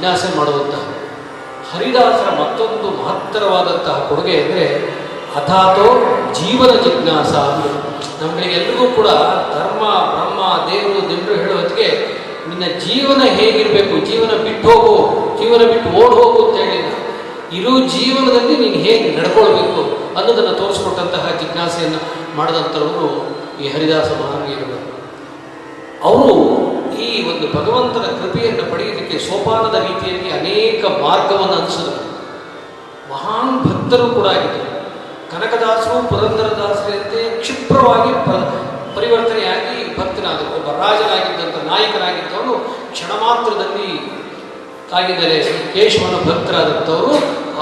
ಜಿಜ್ಞಾಸೆ 0.00 0.28
ಮಾಡುವಂತಹ, 0.36 0.82
ಹರಿದಾಸರ 1.70 2.28
ಮತ್ತೊಂದು 2.40 2.86
ಮಹತ್ತರವಾದಂತಹ 3.00 3.96
ಕೊಡುಗೆ 4.08 4.36
ಅಂದರೆ 4.42 4.64
ಅಥಾತೋ 5.38 5.88
ಜೀವನ 6.32 6.70
ಜಿಜ್ಞಾಸ 6.84 7.32
ಅಂದರು 7.48 8.44
ಎಲ್ಲರಿಗೂ 8.52 8.86
ಕೂಡ 8.96 9.08
ಧರ್ಮ, 9.54 9.82
ಬ್ರಹ್ಮ, 10.14 10.40
ದೇವರು, 10.70 11.00
ದಿಂಡ್ರು 11.10 11.34
ಹೇಳುವತ್ತಿಗೆ 11.34 11.88
ನಿನ್ನ 12.48 12.64
ಜೀವನ 12.86 13.20
ಹೇಗಿರಬೇಕು? 13.28 13.94
ಜೀವನ 14.06 14.32
ಬಿಟ್ಟು 14.46 14.70
ಹೋಗು, 14.70 14.94
ಜೀವನ 15.38 15.62
ಬಿಟ್ಟು 15.72 15.90
ಓಡ್ 16.00 16.14
ಹೋಗು 16.20 16.40
ಅಂತ 16.46 16.56
ಹೇಳಿಲ್ಲ. 16.62 16.94
ಇರೋ 17.58 17.74
ಜೀವನದಲ್ಲಿ 17.96 18.56
ನೀನು 18.56 18.80
ಹೇಗೆ 18.86 19.08
ನಡ್ಕೊಳ್ಬೇಕು 19.18 19.82
ಅನ್ನೋದನ್ನು 20.16 20.54
ತೋರಿಸ್ಕೊಟ್ಟಂತಹ 20.58 21.26
ಜಿಜ್ಞಾಸೆಯನ್ನು 21.40 22.00
ಮಾಡಿದಂಥವರು 22.36 23.06
ಈ 23.62 23.68
ಹರಿದಾಸ 23.68 24.10
ಮಹಾವೀರರು 24.22 24.80
ಅವರು 26.04 26.34
ಈ 26.98 27.08
ಒಂದು 27.30 27.46
ಭಗವಂತನ 27.56 28.06
ಕೃಪೆಯನ್ನು 28.20 28.64
ಪಡೆಯೋದಕ್ಕೆ 28.72 29.18
ಸೋಪಾನದ 29.18 29.74
ರೀತಿಯಲ್ಲಿ 29.74 30.30
ಅನೇಕ 30.30 30.84
ಮಾರ್ಗವನ್ನು 30.84 31.54
ಅನಿಸಿದರು 31.54 32.04
ಮಹಾನ್ 33.12 33.54
ಭಕ್ತರು 33.64 34.06
ಕೂಡ 34.06 34.26
ಆಗಿದ್ದರು. 34.26 34.66
ಕನಕದಾಸರು, 35.32 36.08
ಪುರಂದರದಾಸರಂತೆ 36.08 37.40
ಕ್ಷಿಪ್ರವಾಗಿ 37.40 38.12
ಪ, 38.26 38.30
ಪರಿವರ್ತನೆಯಾಗಿ 38.96 39.98
ಭಕ್ತನಾದರು. 39.98 40.48
ಒಬ್ಬ 40.58 40.68
ರಾಜನಾಗಿದ್ದಂಥ 40.82 41.56
ನಾಯಕನಾಗಿದ್ದವನು 41.72 42.54
ಕ್ಷಣ 42.92 43.10
ಮಾತ್ರದಲ್ಲಿ 43.20 43.90
ಆಗಿದ್ದರೆ 44.98 45.36
ಕೇಶವನ 45.72 46.16
ಭಕ್ತರಾದಂಥವರು 46.30 47.12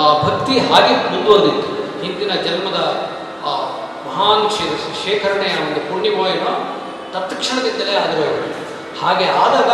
ಆ 0.03 0.05
ಭಕ್ತಿ 0.22 0.59
ಹಾಗೆ 0.59 0.95
ಮುಂದುವರೆದಿತ್ತು. 1.12 1.68
ಹಿಂದಿನ 2.03 2.33
ಜನ್ಮದ 2.47 2.81
ಆ 3.47 3.53
ಮಹಾನ್ 4.07 4.47
ಶೇಖರಣೆಯ 5.05 5.55
ಒಂದು 5.64 5.81
ಪುಣ್ಯಮೋಯನ 5.89 6.47
ತತ್ಕ್ಷಣದಿಂದಲೇ 7.12 7.95
ಆದರೂ 7.97 8.22
ಅವರು. 8.29 8.68
ಹಾಗೆ 9.03 9.27
ಆದಾಗ 9.27 9.71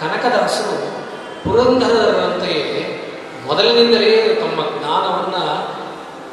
ಕನಕದಾಸರು 0.00 0.76
ಪುರಂದರರಂತೆಯೇ 1.44 2.82
ಮೊದಲಿನಿಂದಲೇ 3.46 4.34
ತಮ್ಮ 4.34 4.60
ಜ್ಞಾನವನ್ನು 4.78 5.42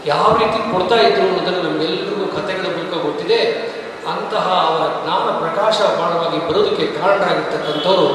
ಯಾವ 0.06 0.38
ರೀತಿ 0.38 0.72
ಕೊಡ್ತಾ 0.72 0.95
ಇದ್ರು 0.95 1.28
ಅನ್ನೋದನ್ನು 1.28 1.62
ನಮಗೆಲ್ಲರಿಗೂ 1.62 2.26
ಕಥೆಗಳ 2.28 2.66
ಮೂಲಕ 2.66 3.06
ಗೊತ್ತಿದೆ. 3.06 3.39
ಅಂತಹ 4.12 4.47
ಅವರ 4.70 5.04
ಜ್ಞಾನ 5.04 5.28
ಪ್ರಕಾಶ 5.39 5.82
ಬಾಣವಾಗಿ 5.82 6.49
ಬರೋದಕ್ಕೆ 6.49 6.88
ಕಾರಣರಾಗಿರ್ತಕ್ಕಂಥವ್ರು 6.88 8.08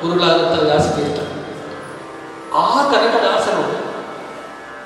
ಗುರುಗಳಾದಂಥ 0.00 0.62
ದಾಸತೀರ್ಥ 0.62 1.20
ಆ 2.54 2.82
ಕನಕದಾಸರು 2.82 3.64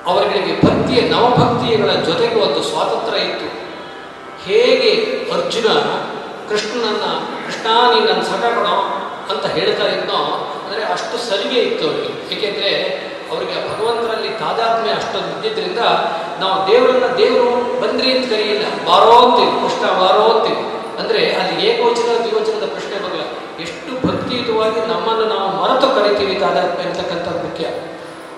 ಅವರಿಗೆ 0.05 0.65
ಭಕ್ತಿಯ 0.65 1.09
ನವಭಕ್ತಿಗಳ 1.09 1.91
ಜೊತೆಗೆ 1.91 2.35
ಒಂದು 2.41 2.63
ಸ್ವಾತಂತ್ರ್ಯ 2.63 3.21
ಇತ್ತು. 3.21 3.47
ಹೇಗೆ 4.45 4.91
ಅರ್ಜುನ 5.33 5.67
ಕೃಷ್ಣನನ್ನ 6.49 7.05
ಕೃಷ್ಣ 7.45 7.65
ನೀನು 7.91 8.05
ನನ್ನ 8.05 8.23
ಸಟಪಣ 8.23 8.67
ಅಂತ 9.31 9.45
ಹೇಳ್ತಾ 9.55 9.85
ಇದ್ನೋ, 9.87 10.19
ಅಂದರೆ 10.63 10.83
ಅಷ್ಟು 10.85 11.17
ಸಲಿಗೆ 11.27 11.59
ಇತ್ತು 11.61 11.87
ಅವರಿಗೆ. 11.87 12.11
ಏಕೆಂದರೆ 12.33 12.71
ಅವರಿಗೆ 13.31 13.55
ಭಗವಂತನಲ್ಲಿ 13.69 14.29
ತಾದಾತ್ಮ್ಯ 14.39 14.91
ಅಷ್ಟೊಂದು 14.91 15.31
ಇದ್ದಿದ್ದರಿಂದ 15.31 15.81
ನಾವು 16.39 16.67
ದೇವರನ್ನ 16.67 17.07
ದೇವರು 17.17 17.49
ಬಂದ್ರಿ 17.81 18.09
ಅಂತ 18.11 18.25
ಕರೆಯಿಲ್ಲ 18.29 18.65
ಬಾರೋ 18.85 19.11
ಅಂತೀವಿ 19.17 19.55
ಕೃಷ್ಣ 19.63 19.85
ಬಾರೋ 19.99 20.23
ಅಂತೀವಿ 20.29 20.63
ಅಂದರೆ 20.99 21.21
ಅಲ್ಲಿ 21.35 21.55
ಏಕವಚನ 21.67 22.09
ದ್ವಿವಚನದ 22.23 22.65
ಪ್ರಶ್ನೆ 22.65 22.97
ಬರಲ್ಲ 23.03 23.25
ಎಷ್ಟು 23.59 23.91
ಭಕ್ತಿಯುತವಾಗಿ 24.07 24.79
ನಮ್ಮನ್ನು 24.87 25.25
ನಾವು 25.25 25.47
ಮರೆತು 25.57 25.87
ಕರಿತೀವಿ 25.95 26.35
ತಾದಾತ್ಮ್ಯ 26.35 26.87
ಅಂತಕ್ಕಂಥದ್ದು 26.89 27.43
ಮುಖ್ಯ. 27.47 27.65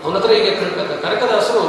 ಅವನ 0.04 0.16
ಹತ್ರ 0.16 0.32
ಈಗ 0.32 0.50
ಕನಕ 0.60 0.92
ಕನಕದಾಸರು 1.04 1.64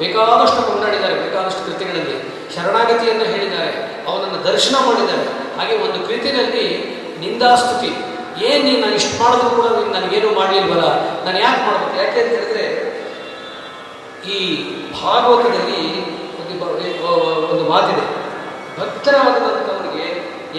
ಬೇಕಾದಷ್ಟು 0.00 0.60
ಕೊಂಡಾಡಿದ್ದಾರೆ, 0.68 1.16
ಬೇಕಾದಷ್ಟು 1.24 1.62
ಕೃತಿಗಳಲ್ಲಿ 1.66 2.16
ಶರಣಾಗತಿಯನ್ನು 2.54 3.26
ಹೇಳಿದ್ದಾರೆ, 3.32 3.72
ಅವನನ್ನು 4.08 4.38
ದರ್ಶನ 4.50 4.76
ಮಾಡಿದ್ದಾರೆ. 4.86 5.26
ಹಾಗೆ 5.58 5.74
ಒಂದು 5.86 5.98
ಕೃತಿನಲ್ಲಿ 6.08 6.66
ನಿಂದಾಸ್ತುತಿ, 7.22 7.90
ಏನು 8.48 8.62
ನೀನು 8.66 8.80
ನಾನು 8.82 8.96
ಇಷ್ಟು 9.00 9.14
ಮಾಡಿದ್ರು 9.22 9.50
ಕೂಡ 9.56 9.66
ನೀನು 9.78 9.92
ನನಗೇನು 9.96 10.28
ಮಾಡಲಿಲ್ವಲ್ಲ, 10.40 10.86
ನಾನು 11.24 11.38
ಯಾಕೆ 11.46 11.62
ಮಾಡಬೇಕು? 11.66 11.94
ಯಾಕೆ 12.02 12.18
ಅಂತ 12.22 12.32
ಹೇಳಿದ್ರೆ, 12.36 12.66
ಈ 14.34 14.38
ಭಾಗವತದಲ್ಲಿ 15.02 15.82
ಒಂದು 16.40 16.54
ಒಂದು 17.50 17.64
ಮಾತಿದೆ. 17.72 18.06
ಭಕ್ತರಾದಂಥವರಿಗೆ 18.78 20.06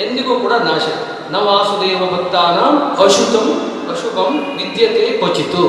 ಎಂದಿಗೂ 0.03 0.33
ಕೂಡ 0.43 0.53
ನಾಶ. 0.69 0.85
ನವಾಸುದೇವ 1.33 1.99
ವಾಸುದೇವ 2.01 2.07
ಭಕ್ತಾನ 2.15 2.59
ಅಶುತಂ 3.03 3.47
ಅಶುಭಂ 3.91 4.31
ವಿದ್ಯತೆ 4.57 5.03
ಕ್ವಚಿತು 5.19 5.63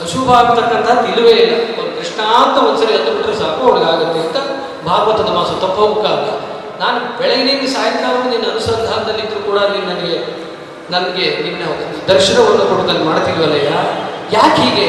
ಅಶುಭ 0.00 0.30
ಅಂತಕ್ಕಂಥದ್ದು 0.32 1.08
ಇಲ್ಲವೇ 1.08 1.30
ಇಲ್ಲ 1.30 1.54
ಒಂದು 1.80 1.92
ಕೃಷ್ಣ 1.98 2.20
ಅಂತ 2.20 2.56
ಒಂದ್ಸರಿ 2.58 2.92
ಅಂದು 2.94 3.10
ಬಿಟ್ಟರೆ 3.10 3.36
ಸಾಕು 3.36 3.66
ಒಳಗಾಗುತ್ತೆ 3.66 4.20
ಅಂತ 4.20 4.38
ಭಾಗವತದ 4.86 5.28
ಮಾಸ 5.28 5.50
ತಪ್ಪೋಗಲ್ಲ 5.60 6.28
ನಾನು 6.80 7.18
ಬೆಳಗಿನಿಂದ 7.18 7.66
ಸಾಯಂಕಾಲ 7.74 8.30
ನಿನ್ನ 8.30 8.46
ಅನುಸಂಧಾನದಲ್ಲಿದ್ದರೂ 8.50 9.40
ಕೂಡ 9.40 9.58
ನೀನು 9.58 9.86
ನನಗೆ 9.86 10.16
ನನಗೆ 10.90 11.42
ನಿನ್ನ 11.42 11.62
ದರ್ಶನವನ್ನು 12.08 12.64
ಕೊಡೋದನ್ನು 12.64 13.04
ಮಾಡ್ತಿಲ್ವಲ್ಲಯ್ಯ 13.04 13.72
ಯಾಕೆ 14.32 14.62
ಹೀಗೆ 14.62 14.86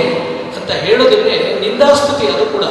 ಅಂತ 0.57 0.71
ಹೇಳೋದನ್ನೇ 0.71 1.59
ನಿಂದಾಸ್ತುತಿ 1.59 2.27
ಅದು 2.27 2.45
ಕೂಡ. 2.45 2.65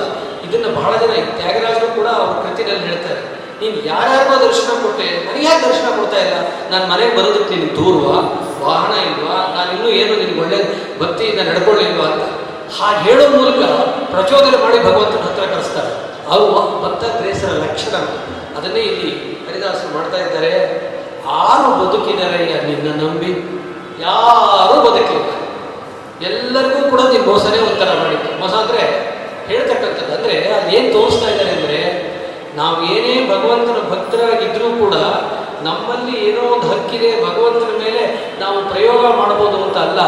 ಇದನ್ನು 0.46 0.80
ಬಹಳ 0.80 0.96
ಜನ 0.96 1.12
ತ್ಯಾಗರಾಜರು 1.36 1.94
ಕೂಡ 1.94 2.06
ಅವ್ರ 2.06 2.32
ಕೃತಿನಲ್ಲಿ 2.42 2.84
ಹೇಳ್ತಾರೆ. 2.86 3.20
ನೀನು 3.62 3.78
ಯಾರ್ಯಾರಿಗೋ 3.90 4.36
ದರ್ಶನ 4.46 4.70
ಕೊಟ್ಟೆ 4.82 5.08
ನನಗೆ 5.26 5.44
ಯಾಕೆ 5.46 5.62
ದರ್ಶನ 5.68 5.88
ಕೊಡ್ತಾ 5.98 6.18
ಇಲ್ಲ? 6.24 6.36
ನಾನು 6.70 6.84
ಮನೆಗೆ 6.92 7.16
ಬರೋದಕ್ಕೆ 7.16 7.54
ನೀನು 7.54 7.68
ದೂರವಾ? 7.76 8.16
ವಾಹನ 8.64 8.94
ಇಲ್ವಾ? 9.08 9.36
ನಾನು 9.56 9.70
ಇನ್ನೂ 9.76 9.88
ಏನು 10.00 10.12
ನಿನ್ಗೆ 10.20 10.40
ಒಳ್ಳೆ 10.40 10.58
ಭಕ್ತಿಯಿಂದ 11.00 11.40
ನಡ್ಕೊಳ್ಳಿಲ್ವಾ 11.48 12.06
ಅಂತ. 12.12 12.24
ಹಾಗೆ 12.78 13.00
ಹೇಳೋ 13.06 13.24
ಮೂಲಕ 13.36 13.62
ಪ್ರಚೋದನೆ 14.12 14.58
ಮಾಡಿ 14.64 14.78
ಭಗವಂತನ 14.78 15.22
ಹತ್ರ 15.28 15.44
ಕಳಿಸ್ತಾರೆ 15.54 15.92
ಅವು 16.34 16.46
ಭಕ್ತ 16.82 17.04
ಗ್ರೇಸರ 17.18 17.52
ಲಕ್ಷಣ. 17.64 17.94
ಅದನ್ನೇ 18.58 18.80
ಇಲ್ಲಿ 18.80 19.10
ಹರಿದಾಸರು 19.46 19.90
ಮಾಡ್ತಾ 19.96 20.18
ಇದ್ದಾರೆ. 20.18 20.52
ಆರು 21.42 21.68
ಬದುಕಿನರಯ್ಯ 21.80 22.54
ನಿನ್ನ 22.68 22.88
ನಂಬಿ? 23.02 23.32
ಯಾರೂ 24.06 24.76
ಬದುಕಿಲ್ಲ. 24.86 25.28
ಎಲ್ಲರಿಗೂ 26.30 26.90
ಕೂಡ 26.90 27.00
ನೀನು 27.00 27.24
ಮೋಸನೇ 27.32 27.58
ಒಂಥರ 27.58 27.90
ಮಾಡಿದ್ದು. 28.00 28.40
ಮೋಸ 28.40 28.54
ಅಂದರೆ 28.54 28.82
ಹೇಳ್ತಕ್ಕಂಥದ್ದು. 29.50 30.12
ಅಂದರೆ 30.16 30.34
ಅದೇನು 30.58 30.92
ತೋರಿಸ್ತಾ 30.92 31.28
ಇದ್ದಾರೆ 31.30 31.50
ಅಂದರೆ 31.50 31.78
ನಾವು 32.58 32.76
ಏನೇ 32.94 33.14
ಭಗವಂತನ 33.32 33.80
ಭಕ್ತರಾಗಿದ್ದರೂ 33.92 34.68
ಕೂಡ 34.82 34.96
ನಮ್ಮಲ್ಲಿ 35.66 36.14
ಏನೋ 36.28 36.42
ಒಂದು 36.54 36.66
ಹಕ್ಕಿದೆ, 36.72 37.10
ಭಗವಂತನ 37.26 37.72
ಮೇಲೆ 37.84 38.02
ನಾವು 38.42 38.58
ಪ್ರಯೋಗ 38.72 39.02
ಮಾಡ್ಬೋದು 39.18 39.58
ಅಂತ 39.66 39.76
ಅಲ್ಲ. 39.86 40.00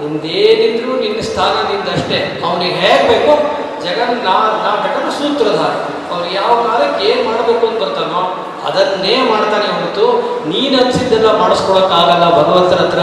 ನಿಂದೇನಿದ್ರು 0.00 0.92
ನಿನ್ನ 1.02 1.20
ಸ್ಥಾನ 1.30 1.56
ನಿಂದಷ್ಟೇ 1.70 2.18
ಅವನಿಗೆ 2.46 2.78
ಹೇಗೆ 2.84 3.04
ಬೇಕೋ? 3.10 3.34
ಜಗನ್, 3.84 4.14
ನಾ 4.26 4.34
ನಾಟಕದ 4.66 5.08
ಸೂತ್ರಧಾರ. 5.18 5.72
ಅವ್ರು 6.12 6.26
ಯಾವ 6.38 6.50
ಕಾಲಕ್ಕೆ 6.66 7.04
ಏನು 7.10 7.22
ಮಾಡಬೇಕು 7.28 7.64
ಅಂತ 7.70 7.78
ಬರ್ತಾನೋ 7.84 8.22
ಅದನ್ನೇ 8.68 9.14
ಮಾಡ್ತಾನೆ 9.32 9.68
ಹೊರತು 9.76 10.06
ನೀನು 10.52 10.74
ಅನ್ಸಿದ್ದೆಲ್ಲ 10.82 11.28
ಮಾಡಿಸ್ಕೊಳಕ್ಕಾಗಲ್ಲ 11.42 12.24
ಭಗವಂತನ 12.40 12.80
ಹತ್ರ. 12.84 13.02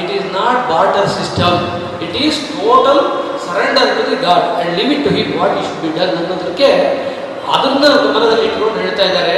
It 0.00 0.10
is 0.16 0.28
not 0.40 0.60
barter 0.72 1.08
system 1.18 1.58
it 2.04 2.16
is 2.24 2.38
total 2.54 3.02
surrender 3.46 3.90
to 3.98 4.04
the 4.10 4.18
God 4.26 4.46
and 4.60 4.72
limit 4.80 5.02
to 5.06 5.12
him 5.18 5.32
what 5.40 5.56
is 5.62 5.70
be 5.82 5.90
done 5.98 6.14
ಅನ್ನೋದಕ್ಕೆ 6.20 6.70
ಅದನ್ನ 7.52 7.84
ಗಮನದಲ್ಲಿ 7.96 8.44
ಇಟ್ಕೊಂಡು 8.44 8.80
ಹೇಳ್ತಾ 8.80 9.02
ಇದ್ದಾರೆ. 9.02 9.36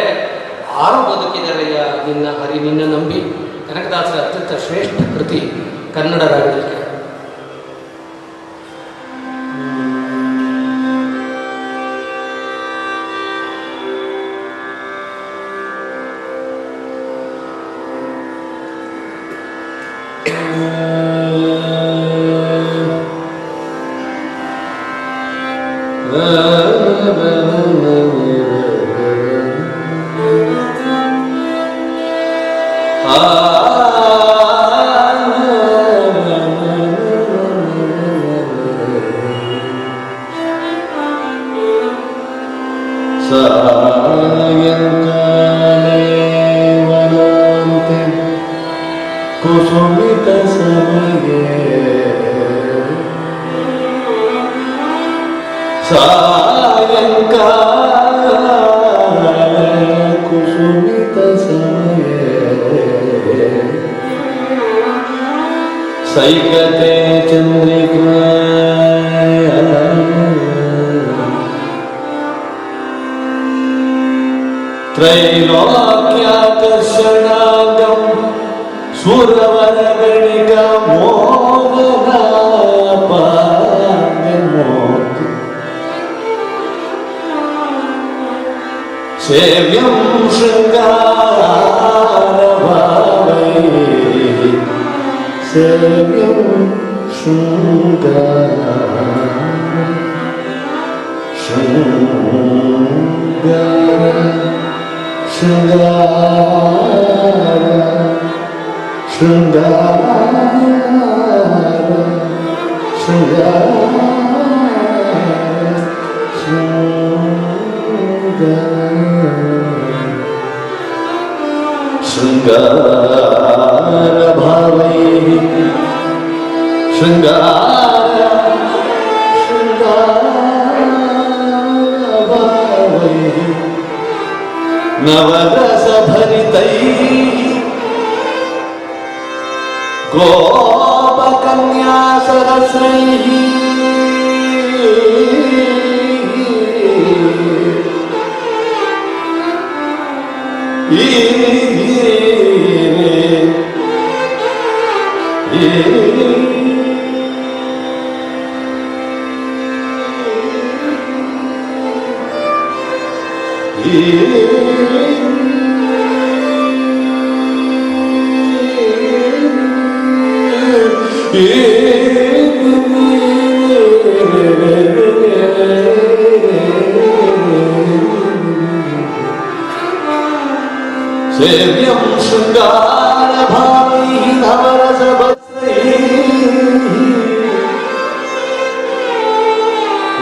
ಆರು 0.77 0.99
ಬದುಕಿದರೆಯ 1.11 1.77
ನಿನ್ನ 2.07 2.27
ಹರಿ, 2.31 2.59
ನಿನ್ನ 2.59 2.95
ನಂಬಿ. 2.95 3.21
ಕನಕದಾಸರ 3.69 4.19
ಅತ್ಯಂತ 4.19 4.67
ಶ್ರೇಷ್ಠ 4.67 5.19
ಕೃತಿ 5.19 5.53
ಕನ್ನಡ 5.95 6.23
ರಾಗದಲ್ಲಿ 6.23 6.80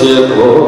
ciepło 0.01 0.60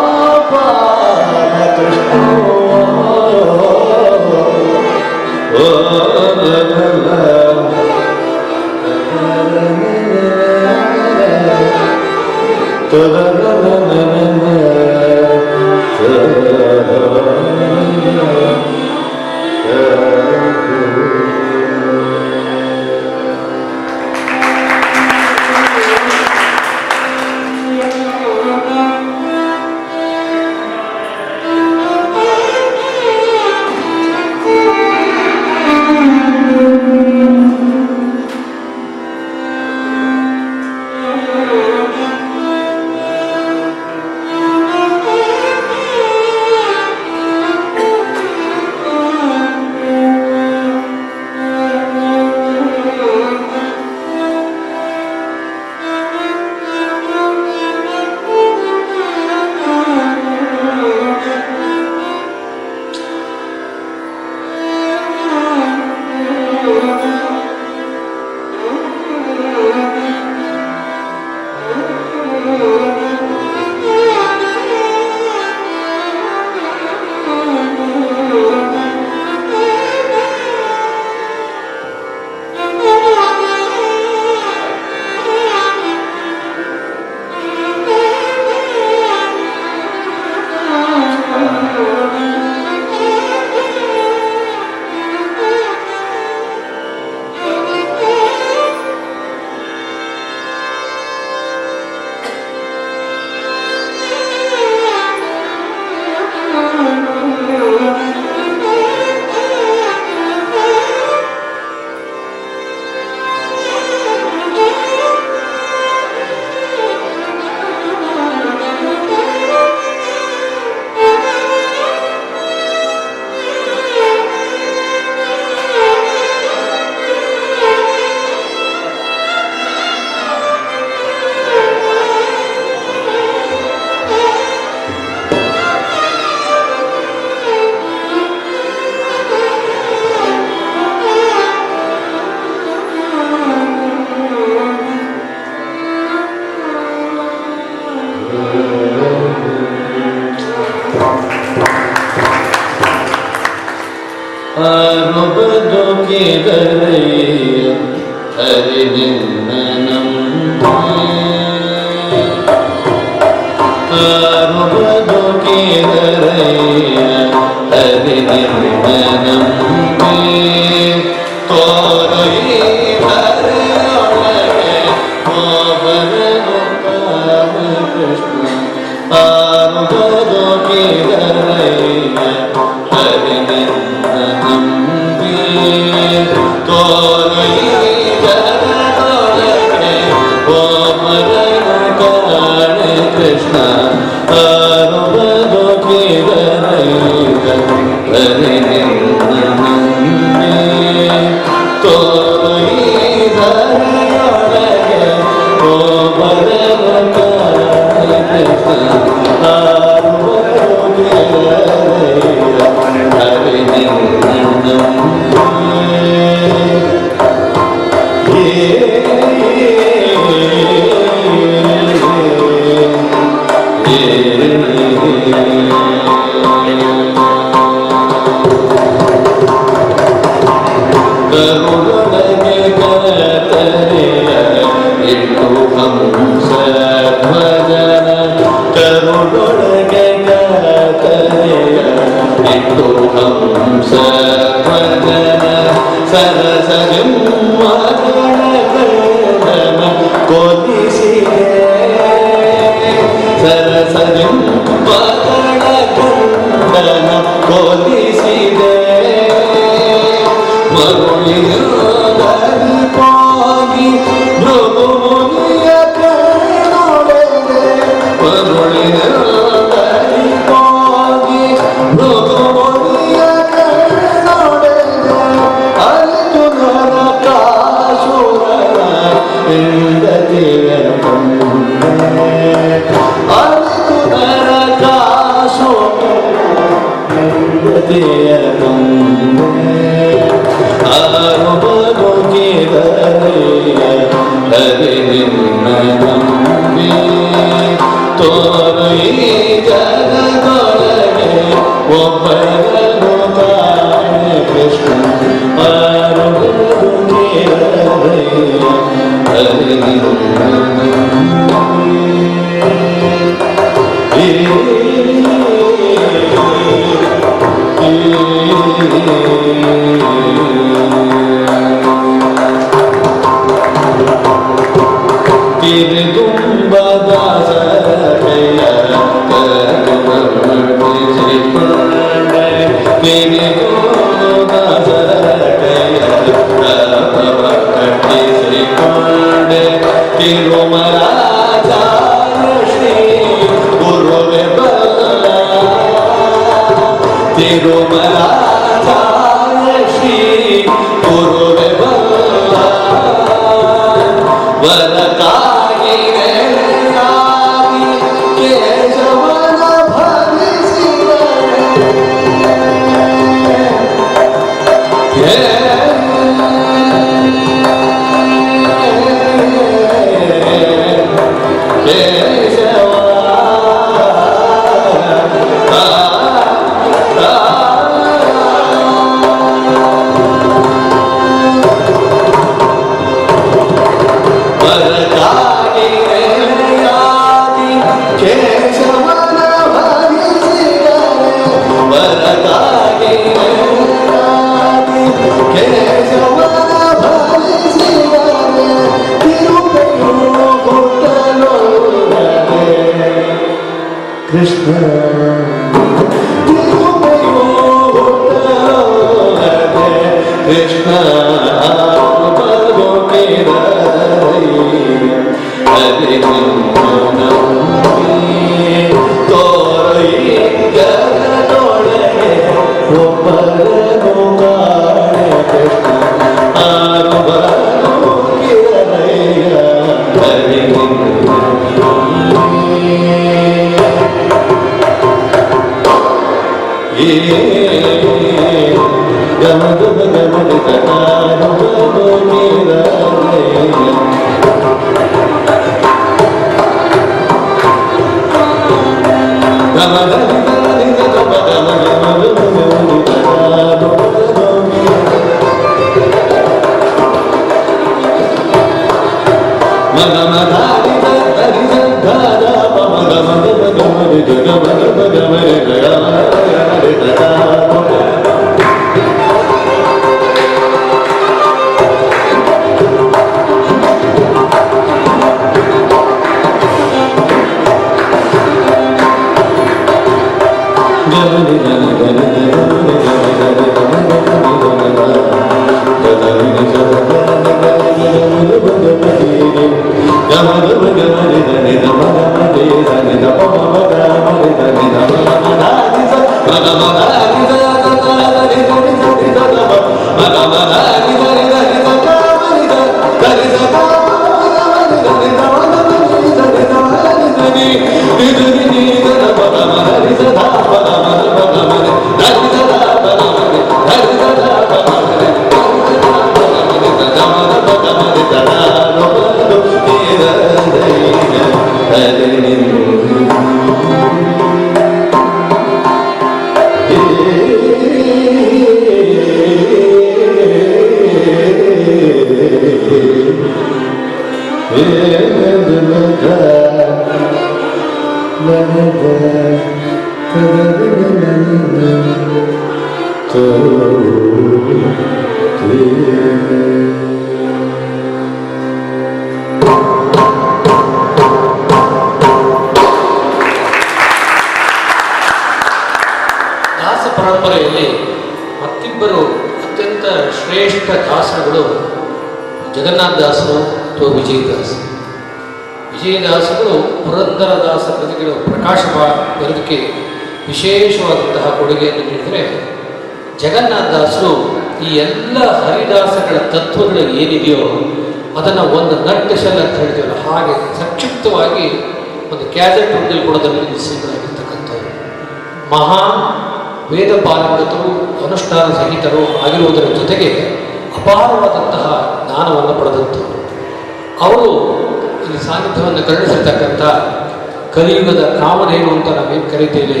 ಕಾಮಧೇನು 598.64 598.90
ಅಂತ 598.90 599.08
ನಾವೇನು 599.08 599.50
ಕರಿತೇವೆ? 599.50 600.00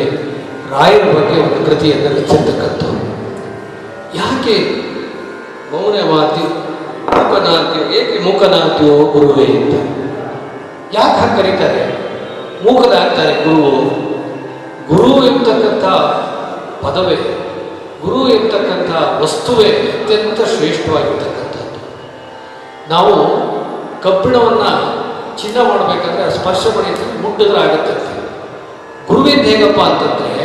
ರಾಯರ 0.70 1.04
ಬಗ್ಗೆ 1.16 1.36
ಒಂದು 1.42 1.66
ಕೃತಿಯನ್ನು 1.66 2.08
ರಚಿಸಿರ್ತಕ್ಕಂಥವ್ರು 2.08 3.02
ಯಾಕೆ 4.14 4.56
ಮೌನವಾದಿ 5.72 6.46
ಮೂಕನಾದ್ಯೋ, 7.06 7.82
ಏಕೆ 7.98 8.16
ಮೂಕನಾದ್ಯೋ 8.24 8.94
ಗುರುವೇ 9.12 9.46
ಅಂತ. 9.56 9.74
ಯಾಕೆ 10.94 11.16
ಹಾಗೆ 11.20 11.36
ಕರೀತಾರೆ? 11.36 11.82
ಮೂಕನಾಗ್ತಾರೆ 12.64 13.34
ಗುರು 13.44 13.68
ಗುರು 14.88 15.26
ಎಂಬತಕ್ಕಂಥ 15.26 15.84
ಪದವೇ, 16.84 17.18
ಗುರು 18.02 18.20
ಎಂಬತಕ್ಕಂಥ 18.28 18.90
ವಸ್ತುವೇ 19.22 19.68
ಅತ್ಯಂತ 19.92 20.40
ಶ್ರೇಷ್ಠವಾಗಿರ್ತಕ್ಕಂಥದ್ದು. 20.48 21.80
ನಾವು 22.88 23.14
ಕಬ್ಬಿಣವನ್ನು 24.02 24.70
ಚಿನ್ನ 25.36 25.56
ಮಾಡಬೇಕಂದ್ರೆ 25.68 26.30
ಸ್ಪರ್ಶ 26.30 26.64
ಮಾಡಿದ್ರೆ 26.76 27.22
ಮುಟ್ಟಿದ್ರೆ 27.22 28.04
ಗುರುವಿಂದ 29.06 29.46
ಹೇಗಪ್ಪ 29.46 29.80
ಅಂತಂದ್ರೆ 29.80 30.44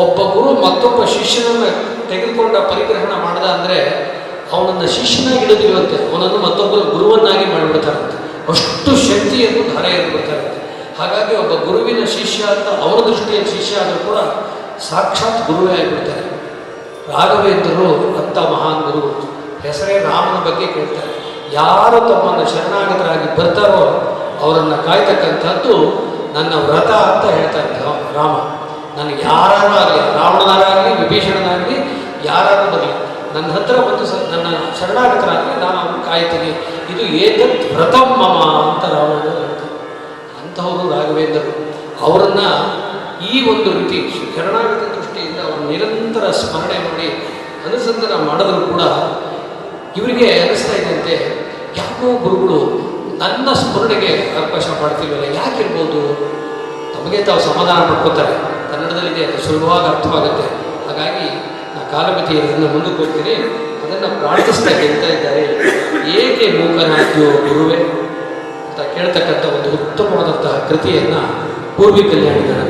ಒಬ್ಬ 0.00 0.18
ಗುರು 0.34 0.50
ಮತ್ತೊಬ್ಬ 0.64 1.04
ಶಿಷ್ಯನನ್ನ 1.04 1.66
ತೆಗೆದುಕೊಂಡ 2.10 2.56
ಪರಿಗ್ರಹಣ 2.56 3.12
ಮಾಡ್ದ 3.24 3.46
ಅಂದ್ರೆ 3.50 3.78
ಅವನನ್ನು 4.52 4.88
ಶಿಷ್ಯನಾಗಿ 4.88 5.44
ಇಡೋದಿಲ್ವಂತೆ 5.44 5.96
ಅವನನ್ನು 6.10 6.38
ಮತ್ತೊಬ್ಬರ 6.38 6.80
ಗುರುವನ್ನಾಗಿ 6.88 7.46
ಮಾಡಿಬಿಡ್ತಾರಂತೆ 7.52 8.16
ಅಷ್ಟು 8.48 8.90
ಶಕ್ತಿಯನ್ನು 9.08 9.62
ಧಾರೆ 9.72 9.90
ಎದ್ಬಿಡ್ತಾರಂತೆ 9.90 10.60
ಹಾಗಾಗಿ 10.98 11.34
ಒಬ್ಬ 11.36 11.52
ಗುರುವಿನ 11.64 12.04
ಶಿಷ್ಯ 12.04 12.42
ಅಂತ 12.44 12.68
ಅವನ 12.82 12.98
ದೃಷ್ಟಿಯಲ್ಲಿ 13.08 13.50
ಶಿಷ್ಯ 13.50 13.80
ಆದರೂ 13.80 13.98
ಕೂಡ 14.08 14.18
ಸಾಕ್ಷಾತ್ 14.80 15.40
ಗುರುವೇ 15.50 15.72
ಆಗಿಬಿಡ್ತಾರೆ 15.72 16.24
ರಾಘವೇಂದ್ರರು 17.12 17.88
ಅಂತ 18.20 18.38
ಮಹಾನ್ 18.52 18.80
ಗುರು 18.86 19.02
ಹೆಸರೇ 19.62 19.96
ರಾಮನ 19.98 20.38
ಬಗ್ಗೆ 20.48 20.66
ಕೇಳ್ತಾರೆ 20.66 21.12
ಯಾರು 21.96 22.08
ತಮ್ಮನ್ನು 22.10 22.44
ಶರಣಾಗತರಾಗಿ 22.46 23.28
ಬರ್ತಾರೋ 23.36 23.82
ಅವರನ್ನು 24.40 24.76
ಕಾಯ್ತಕ್ಕಂಥದ್ದು 24.86 25.74
ನನ್ನ 26.34 26.52
ವ್ರತ 26.64 26.90
ಅಂತ 27.06 27.24
ಹೇಳ್ತಾರೆ 27.32 27.70
ರಾಮ- 27.84 28.08
ರಾಮ. 28.16 28.34
ನನಗೆ 28.96 29.22
ಯಾರು 29.22 29.54
ಆಗಲಿ 29.74 30.00
ರಾವಣನಾಗಲಿ 30.18 30.90
ವಿಭೀಷಣನಾಗಲಿ 31.02 31.76
ಯಾರಾದರೂ 32.24 32.68
ಬರಲಿ 32.72 32.92
ನನ್ನ 33.34 33.48
ಹತ್ರ 33.52 33.76
ಬಂದು 33.78 34.04
ಸ 34.06 34.14
ನನ್ನ 34.32 34.46
ಶರಣಾಗತರಾಗಲಿ 34.80 35.54
ನಾನು 35.60 35.78
ಅವ್ರನ್ನ 35.78 36.02
ಕಾಯ್ತೀನಿ. 36.04 36.50
ಇದು 36.92 37.02
ಏತತ್ 37.18 37.74
ವ್ರತಂ 37.74 38.08
ಮಮ 38.20 38.36
ಅಂತ 38.64 38.84
ರಾವಣ 38.94 39.16
ಹೇಳ್ತಾರೆ. 39.24 39.66
ಅಂಥವರು 40.40 40.84
ರಾಘವೇಂದ್ರರು. 40.90 41.54
ಅವರನ್ನ 42.00 42.42
ಈ 43.28 43.48
ಒಂದು 43.48 43.70
ರೀತಿ 43.78 43.98
ಶರಣಾಗತ 44.36 44.82
ದೃಷ್ಟಿಯಿಂದ 44.96 45.38
ಅವರು 45.46 45.62
ನಿರಂತರ 45.70 46.30
ಸ್ಮರಣೆ 46.32 46.78
ಮಾಡಿ 46.86 47.08
ಅನುಸಂಧಾನ 47.66 48.14
ಮಾಡಿದ್ರು 48.28 48.60
ಕೂಡ 48.66 48.82
ಇವರಿಗೆ 49.96 50.26
ಅನಿಸ್ತಾ 50.40 50.74
ಇದ್ದಂತೆ 50.74 51.14
ಯಾಕೋ 51.96 52.08
ಗುರುಗಳು 52.12 52.58
ನನ್ನ 53.18 53.52
ಸ್ಮರಣೆಗೆ 53.52 54.36
ಅವಕಾಶ 54.38 54.66
ಮಾಡ್ತಿಲ್ವಲ್ಲ 54.82 55.36
ಯಾಕಿರ್ಬೋದು? 55.36 56.00
ತಮಗೆ 56.94 57.24
ತಾವು 57.24 57.40
ಸಮಾಧಾನ 57.40 57.78
ಪಡ್ಕೋತಾರೆ. 57.78 58.34
ಕನ್ನಡದಲ್ಲಿ 58.72 59.24
ಅದು 59.24 59.44
ಸುಲಭವಾಗಿ 59.44 59.86
ಅರ್ಥವಾಗುತ್ತೆ. 59.86 60.46
ಹಾಗಾಗಿ 60.86 61.28
ನಾ 61.74 61.80
ಕಾಲಮಿತಿ 61.90 62.40
ಅದನ್ನು 62.40 62.66
ಮುಂದಕ್ಕೆ 62.66 62.96
ಹೋಗ್ತೀನಿ. 62.96 63.34
ಅದನ್ನು 63.84 64.20
ಪ್ರಾರ್ಥಿಸ್ತಾ 64.20 64.70
ಹೇಳ್ತಾ 64.70 65.06
ಇದ್ದಾರೆ. 65.06 65.44
ಏಕೆ 66.10 66.46
ಮೂಕನಾದ್ಯೋ 66.58 67.30
ಗುರುವೆ? 67.48 67.76
ಅಂತ 68.68 68.80
ಕೇಳ್ತಕ್ಕಂಥ 68.94 69.44
ಒಂದು 69.54 69.70
ಉತ್ತಮವಾದಂತಹ 69.70 70.66
ಕೃತಿಯನ್ನು 70.68 71.22
ಪೂರ್ವಿಕಲ್ಲಿ 71.76 72.26
ಕಲ್ಯಾಣಿಗರ. 72.26 72.62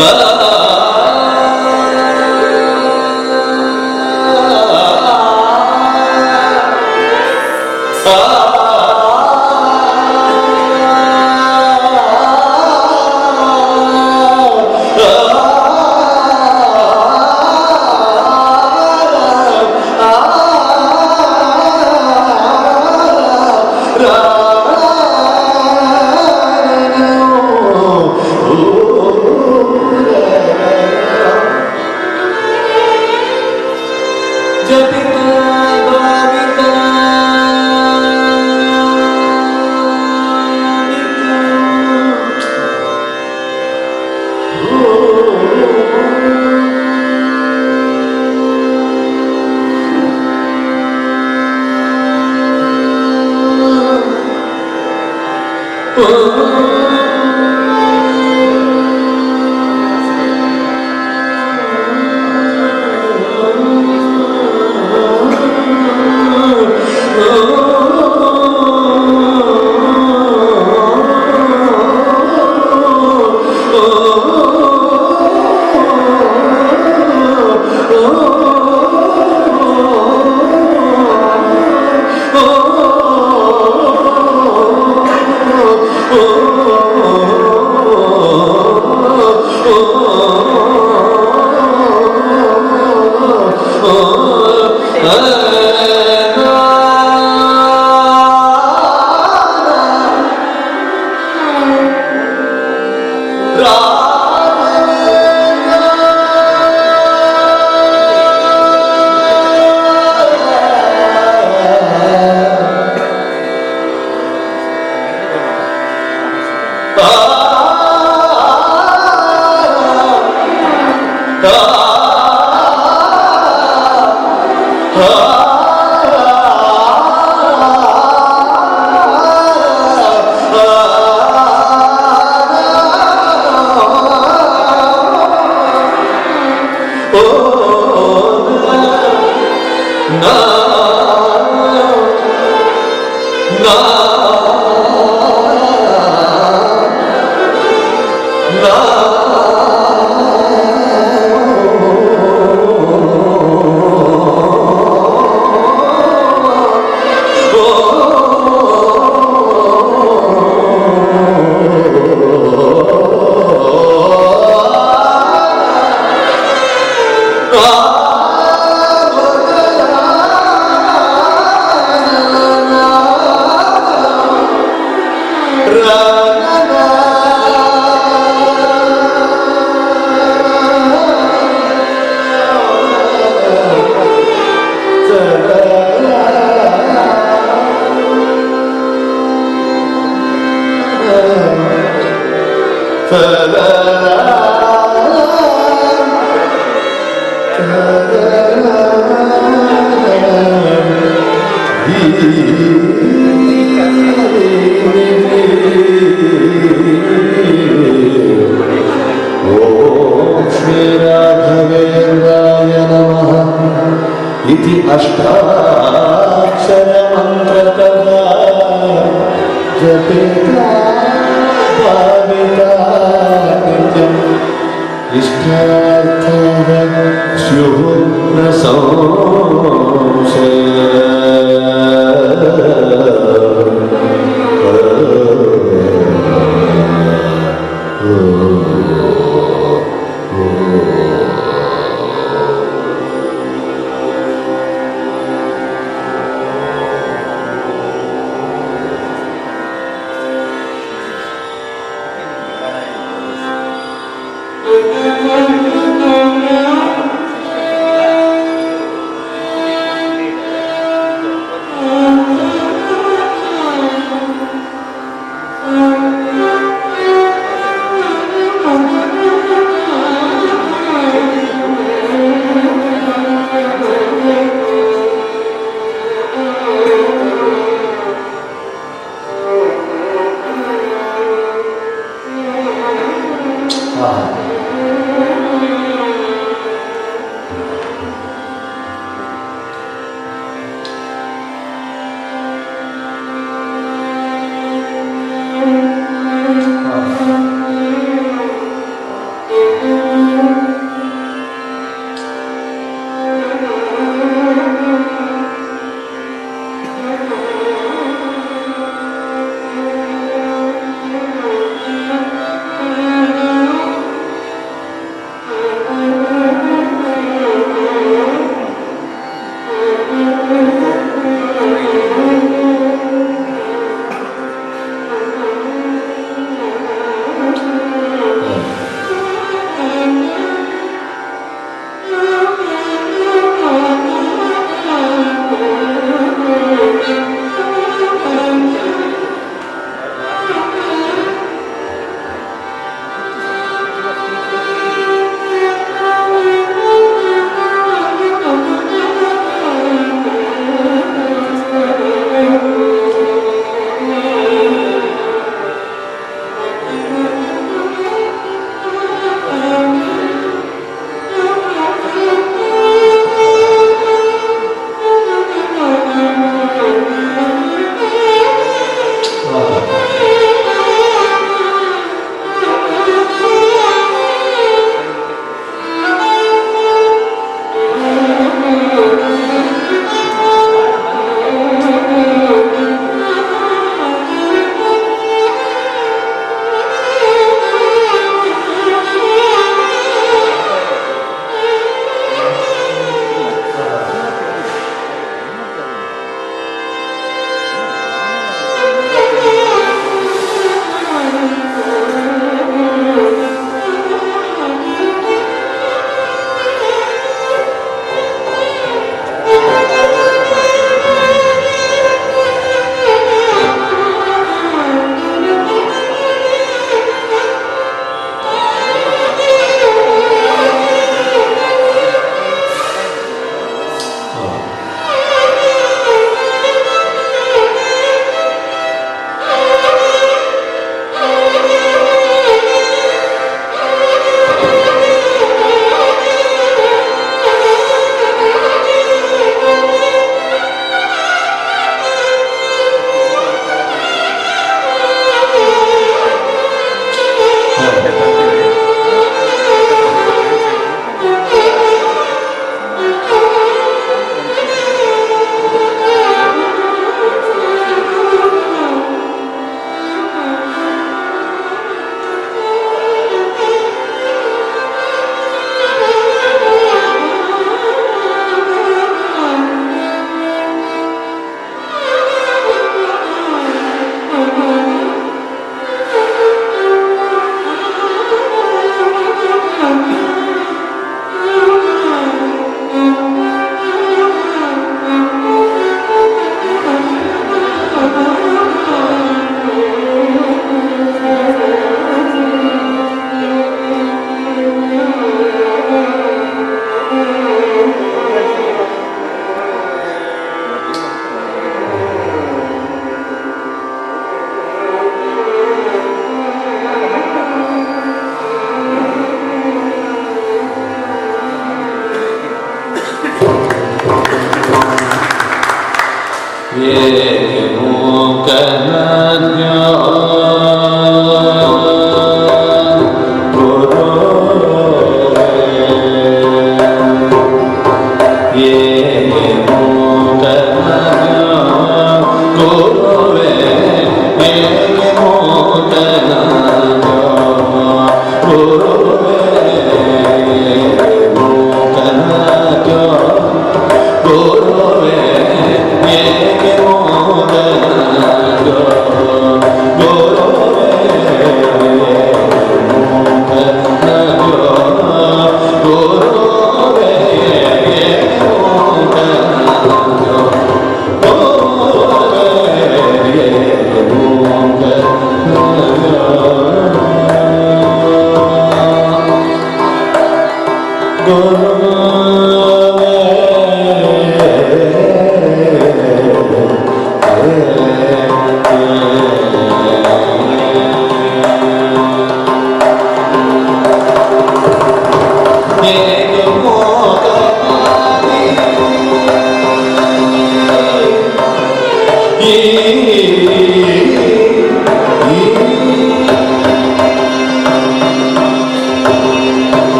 But 0.00 0.59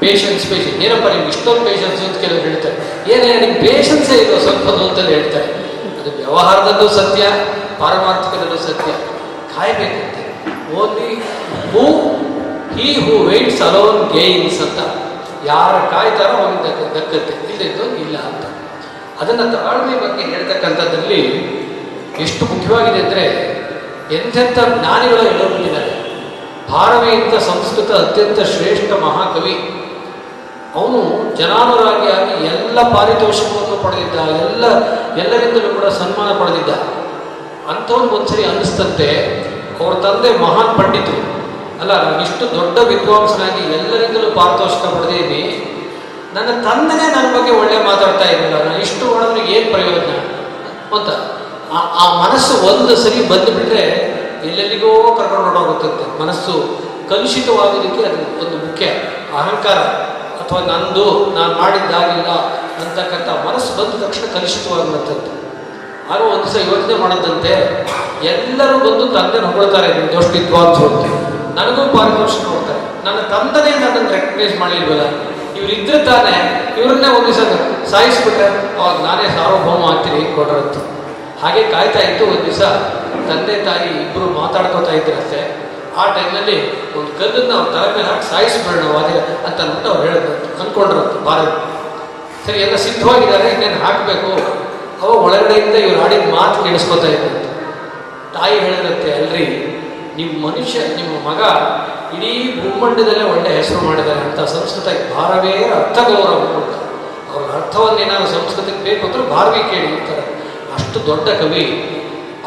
ಪೇಷನ್ಸ್ 0.00 0.46
ಪೇಷನ್ 0.46 0.82
ಏನಪ್ಪ 0.82 1.06
ನಿಮ್ಗೆ 1.06 1.28
ಇಷ್ಟೊಂದು 1.28 1.60
ಪೇಷನ್ಸ್ 1.60 2.02
ಅಂತ 2.02 2.16
ಕೆಲವರು 2.16 2.42
ಹೇಳ್ತಾರೆ. 2.42 2.76
ಏನೇ, 3.12 3.40
ನಿಮ್ಗೆ 3.40 3.60
ಪೇಷನ್ಸೇ 3.60 4.14
ಇರೋ 4.14 4.38
ಸ್ವಲ್ಪದು 4.38 4.88
ಅಂತ 4.88 4.98
ಹೇಳ್ತಾರೆ. 4.98 5.44
ಅದು 6.00 6.16
ವ್ಯವಹಾರದಲ್ಲೂ 6.16 6.88
ಸತ್ಯ, 6.88 7.22
ಪಾರಮಾರ್ಥಿಕದಲ್ಲೂ 7.78 8.56
ಸತ್ಯ. 8.56 8.92
ಕಾಯಬೇಕಂತೆ. 9.56 10.18
Only 10.74 11.14
who, 11.72 11.86
he 12.76 12.92
who 12.92 13.24
waits 13.24 13.62
alone 13.62 14.12
gains 14.12 14.60
ಅಂತ. 14.60 14.78
ಯಾರು 15.44 15.90
ಕಾಯ್ತಾರೋ 15.90 16.36
ಅವನಿಗೆ 16.36 16.64
ದಕ್ಕ 16.64 16.96
ದಕ್ಕತ್ತೆ 16.96 17.64
ಇಲ್ಲದ್ದು 17.64 17.96
ಇಲ್ಲ 17.96 18.18
ಅಂತ. 18.18 18.44
ಅದನ್ನು 19.20 19.52
ತಾಳ್ಮೆ 19.52 19.94
ಬಗ್ಗೆ 20.00 20.24
ಹೇಳ್ತಕ್ಕಂಥದ್ರಲ್ಲಿ 20.24 21.20
ಎಷ್ಟು 22.20 22.44
ಮುಖ್ಯವಾಗಿದೆ 22.44 23.06
ಅಂದರೆ 23.06 23.24
ಎಂಥೆಂಥ 24.14 24.58
ಜ್ಞಾನಿಗಳು 24.58 25.22
ಎಲ್ಲೋ 25.22 25.56
ಬಂದಿದ್ದಾರೆ 25.56 26.08
ಭಾರವಿ 26.70 27.10
ಅಂತ 27.10 27.34
ಸಂಸ್ಕೃತ 27.34 27.90
ಅತ್ಯಂತ 27.90 28.40
ಶ್ರೇಷ್ಠ 28.40 28.92
ಮಹಾಕವಿ. 28.92 29.77
ಅವನು 30.74 31.36
ಜನಾನುರಾಗಿಯಾಗಿ 31.36 32.46
ಎಲ್ಲ 32.46 32.82
ಪಾರಿತೋಷಿಕವನ್ನು 32.82 33.82
ಪಡೆದಿದ್ದ, 33.82 34.14
ಎಲ್ಲ, 34.18 34.64
ಎಲ್ಲರಿಂದಲೂ 35.16 35.80
ಕೂಡ 35.80 35.84
ಸನ್ಮಾನ 35.84 36.38
ಪಡೆದಿದ್ದ. 36.38 36.70
ಅಂಥವ್ನು 37.68 38.12
ಒಂದ್ಸರಿ 38.12 38.44
ಅನ್ನಿಸ್ತಂತೆ, 38.44 39.38
ಅವ್ರ 39.80 39.94
ತಂದೆ 39.94 40.38
ಮಹಾನ್ 40.38 40.78
ಪಂಡಿತರು 40.78 41.38
ಅಲ್ಲ 41.80 42.22
ಇಷ್ಟು 42.22 42.60
ದೊಡ್ಡ 42.60 42.78
ವಿದ್ವಾಂಸನಾಗಿ 42.78 43.72
ಎಲ್ಲರಿಂದಲೂ 43.72 44.30
ಪಾರಿತೋಷಿಕ 44.30 44.84
ಪಡೆದಿದ್ದೀನಿ. 44.84 45.68
ನನ್ನ 46.34 46.46
ತಂದೆನೇ 46.46 47.12
ನನ್ನ 47.12 47.38
ಬಗ್ಗೆ 47.38 47.52
ಒಳ್ಳೆ 47.52 47.84
ಮಾತಾಡ್ತಾ 47.84 48.30
ಇರಲಿಲ್ಲ. 48.30 48.64
ನಾನು 48.64 48.78
ಇಷ್ಟು 48.78 49.14
ಮಾಡೋದ್ರೆ 49.14 49.52
ಏನು 49.52 49.70
ಪ್ರಯೋಜನ? 49.70 50.18
ಅಂತ. 50.96 51.38
ಆ- 51.72 51.98
ಆ 51.98 52.28
ಮನಸ್ಸು 52.28 52.54
ಒಂದು 52.66 52.96
ಸರಿ 52.96 53.28
ಬಂದುಬಿಟ್ರೆ 53.28 54.08
ಎಲ್ಲೆಲ್ಲಿಗೋ 54.44 55.14
ಕರ್ಕೊಂಡು 55.18 55.50
ಹೊರಟೋಗುತ್ತಂತೆ 55.50 56.22
ಮನಸ್ಸು 56.22 56.78
ಕಲುಷಿತವಾಗೋದಕ್ಕೆ 57.08 58.04
ಅದು 58.04 58.46
ಒಂದು 58.46 58.66
ಮುಖ್ಯ 58.66 58.86
ಅಹಂಕಾರ. 59.38 60.07
ಅಥವಾ 60.48 60.60
ನಂದು, 60.72 61.06
ನಾನು 61.36 61.52
ಮಾಡಿದ್ದಾಗಿಲ್ಲ 61.60 62.30
ಅಂತಕ್ಕಂಥ 62.82 63.28
ಮನಸ್ಸು 63.46 63.70
ಬಂದ 63.78 63.92
ತಕ್ಷಣ 64.02 64.26
ಕಲುಷಿತವಾಗಿರುತ್ತಂತೆ 64.34 65.32
ಆಗ 66.12 66.20
ಒಂದು 66.34 66.44
ದಿವಸ 66.44 66.56
ಯೋಚನೆ 66.68 66.94
ಮಾಡದಂತೆ 67.02 67.52
ಎಲ್ಲರೂ 68.30 68.76
ಬಂದು 68.84 69.04
ತಂದೆ 69.16 69.38
ಹೊಗಳ್ತಾರೆ 69.46 69.88
ನಿಮ್ಮ 69.96 70.08
ದೋಷ 70.14 70.28
ವಿದ್ವಾಂಸರು 70.36 70.86
ಅಂತ 70.90 71.04
ನನಗೂ 71.58 71.82
ಪಾರಿತೋಷಿಕ 71.96 72.44
ಕೊಡ್ತಾರೆ. 72.52 72.80
ನನ್ನ 73.06 73.18
ತಂದನೇ 73.34 73.72
ನನ್ನನ್ನು 73.82 74.10
ರೆಕಗ್ನೈಸ್ 74.16 74.54
ಮಾಡಲಿಲ್ವಲ್ಲ 74.62 75.04
ಇವರಿದ್ದರೆ 75.58 75.98
ತಾನೇ 76.10 76.34
ಇವ್ರನ್ನೇ 76.80 77.08
ಒಂದು 77.18 77.26
ದಿವಸ 77.30 77.40
ಸಾಯಿಸ್ಬಿಟ್ರೆ, 77.92 78.48
ಅವಾಗ 78.78 78.96
ನಾನೇ 79.08 79.26
ಸಾರ್ವಭೌಮ 79.36 79.84
ಆಗ್ತೀನಿ 79.92 80.20
ಕೊಡ್ರಂತೆ. 80.38 80.80
ಹಾಗೆ 81.42 81.62
ಕಾಯ್ತಾ 81.74 82.00
ಇತ್ತು 82.08 82.24
ಒಂದು 82.32 82.42
ದಿವಸ 82.48 82.62
ತಂದೆ 83.28 83.56
ತಾಯಿ 83.68 83.90
ಇಬ್ಬರು 84.04 84.28
ಮಾತಾಡ್ಕೋತಾ 84.40 84.94
ಇದ್ರಂತೆ. 85.00 85.42
ಆ 86.00 86.04
ಟೈಮ್ನಲ್ಲಿ 86.14 86.56
ಒಂದು 86.98 87.10
ಕಲ್ಲನ್ನು 87.18 87.54
ಅವ್ರ 87.58 87.68
ತಲೆ 87.74 87.88
ಮೇಲೆ 87.96 88.08
ಹಾಕಿ 88.10 88.26
ಸಾಯಿಸಿಬಿಡೋಣ 88.30 88.96
ಅದೇ 89.02 89.18
ಅಂತ 89.46 89.58
ಅಂದ್ಬಿಟ್ಟು 89.60 89.88
ಅವ್ರು 89.92 90.02
ಹೇಳಿದ್ರು. 90.08 90.34
ಅಂದ್ಕೊಂಡ್ರಂತೆ 90.62 91.24
ಭಾರತ. 91.24 91.54
ಸರಿ, 92.46 92.58
ಎಲ್ಲ 92.60 92.76
ಸಿದ್ಧವಾಗಿದ್ದಾರೆ, 92.76 93.48
ಇನ್ನೇನು 93.48 93.78
ಹಾಕಬೇಕು? 93.84 94.30
ಅವ 95.02 95.10
ಒಳಗಡೆಯಿಂದ 95.24 95.74
ಇವ್ರು 95.74 96.04
ಆಡಿದ 96.04 96.24
ಮಾತು 96.34 96.64
ಕೇಳಿಸ್ಕೊತಾ 96.64 97.06
ಇದ್ದಂತೆ 97.06 97.44
ತಾಯಿ 98.34 98.56
ಹೇಳಿದಂತೆ, 98.60 99.10
ಅಲ್ರಿ 99.18 99.46
ನಿಮ್ಮ 100.16 100.32
ಮನುಷ್ಯ, 100.46 100.78
ನಿಮ್ಮ 100.80 101.12
ಮಗ 101.28 101.40
ಇಡೀ 102.16 102.32
ಭೂಮಂಡದಲ್ಲೇ 102.62 103.24
ಒಳ್ಳೆ 103.32 103.50
ಹೆಸರು 103.56 103.80
ಮಾಡಿದ್ದಾರೆ. 103.86 104.20
ಅಂತ 104.20 104.40
ಸಂಸ್ಕೃತಕ್ಕೆ 104.40 105.04
ಭಾರವೇ 105.16 105.52
ಅರ್ಥ 105.78 105.98
ಗೌರವ 106.08 106.40
ಅವ್ರ 106.54 106.74
ಅವ್ರ 107.34 107.48
ಅರ್ಥವನ್ನೇನಾದ್ರು 107.56 108.28
ಸಂಸ್ಕೃತಕ್ಕೆ 108.28 108.84
ಬೇಕು 108.84 109.06
ಅಂದ್ರೆ 109.06 109.22
ಭಾರವಿ 109.30 109.62
ಕೇಳಿ, 109.70 109.88
ಅಂತಾರೆ. 109.98 110.24
ಅಷ್ಟು 110.74 111.06
ದೊಡ್ಡ 111.06 111.28
ಕವಿ. 111.40 111.64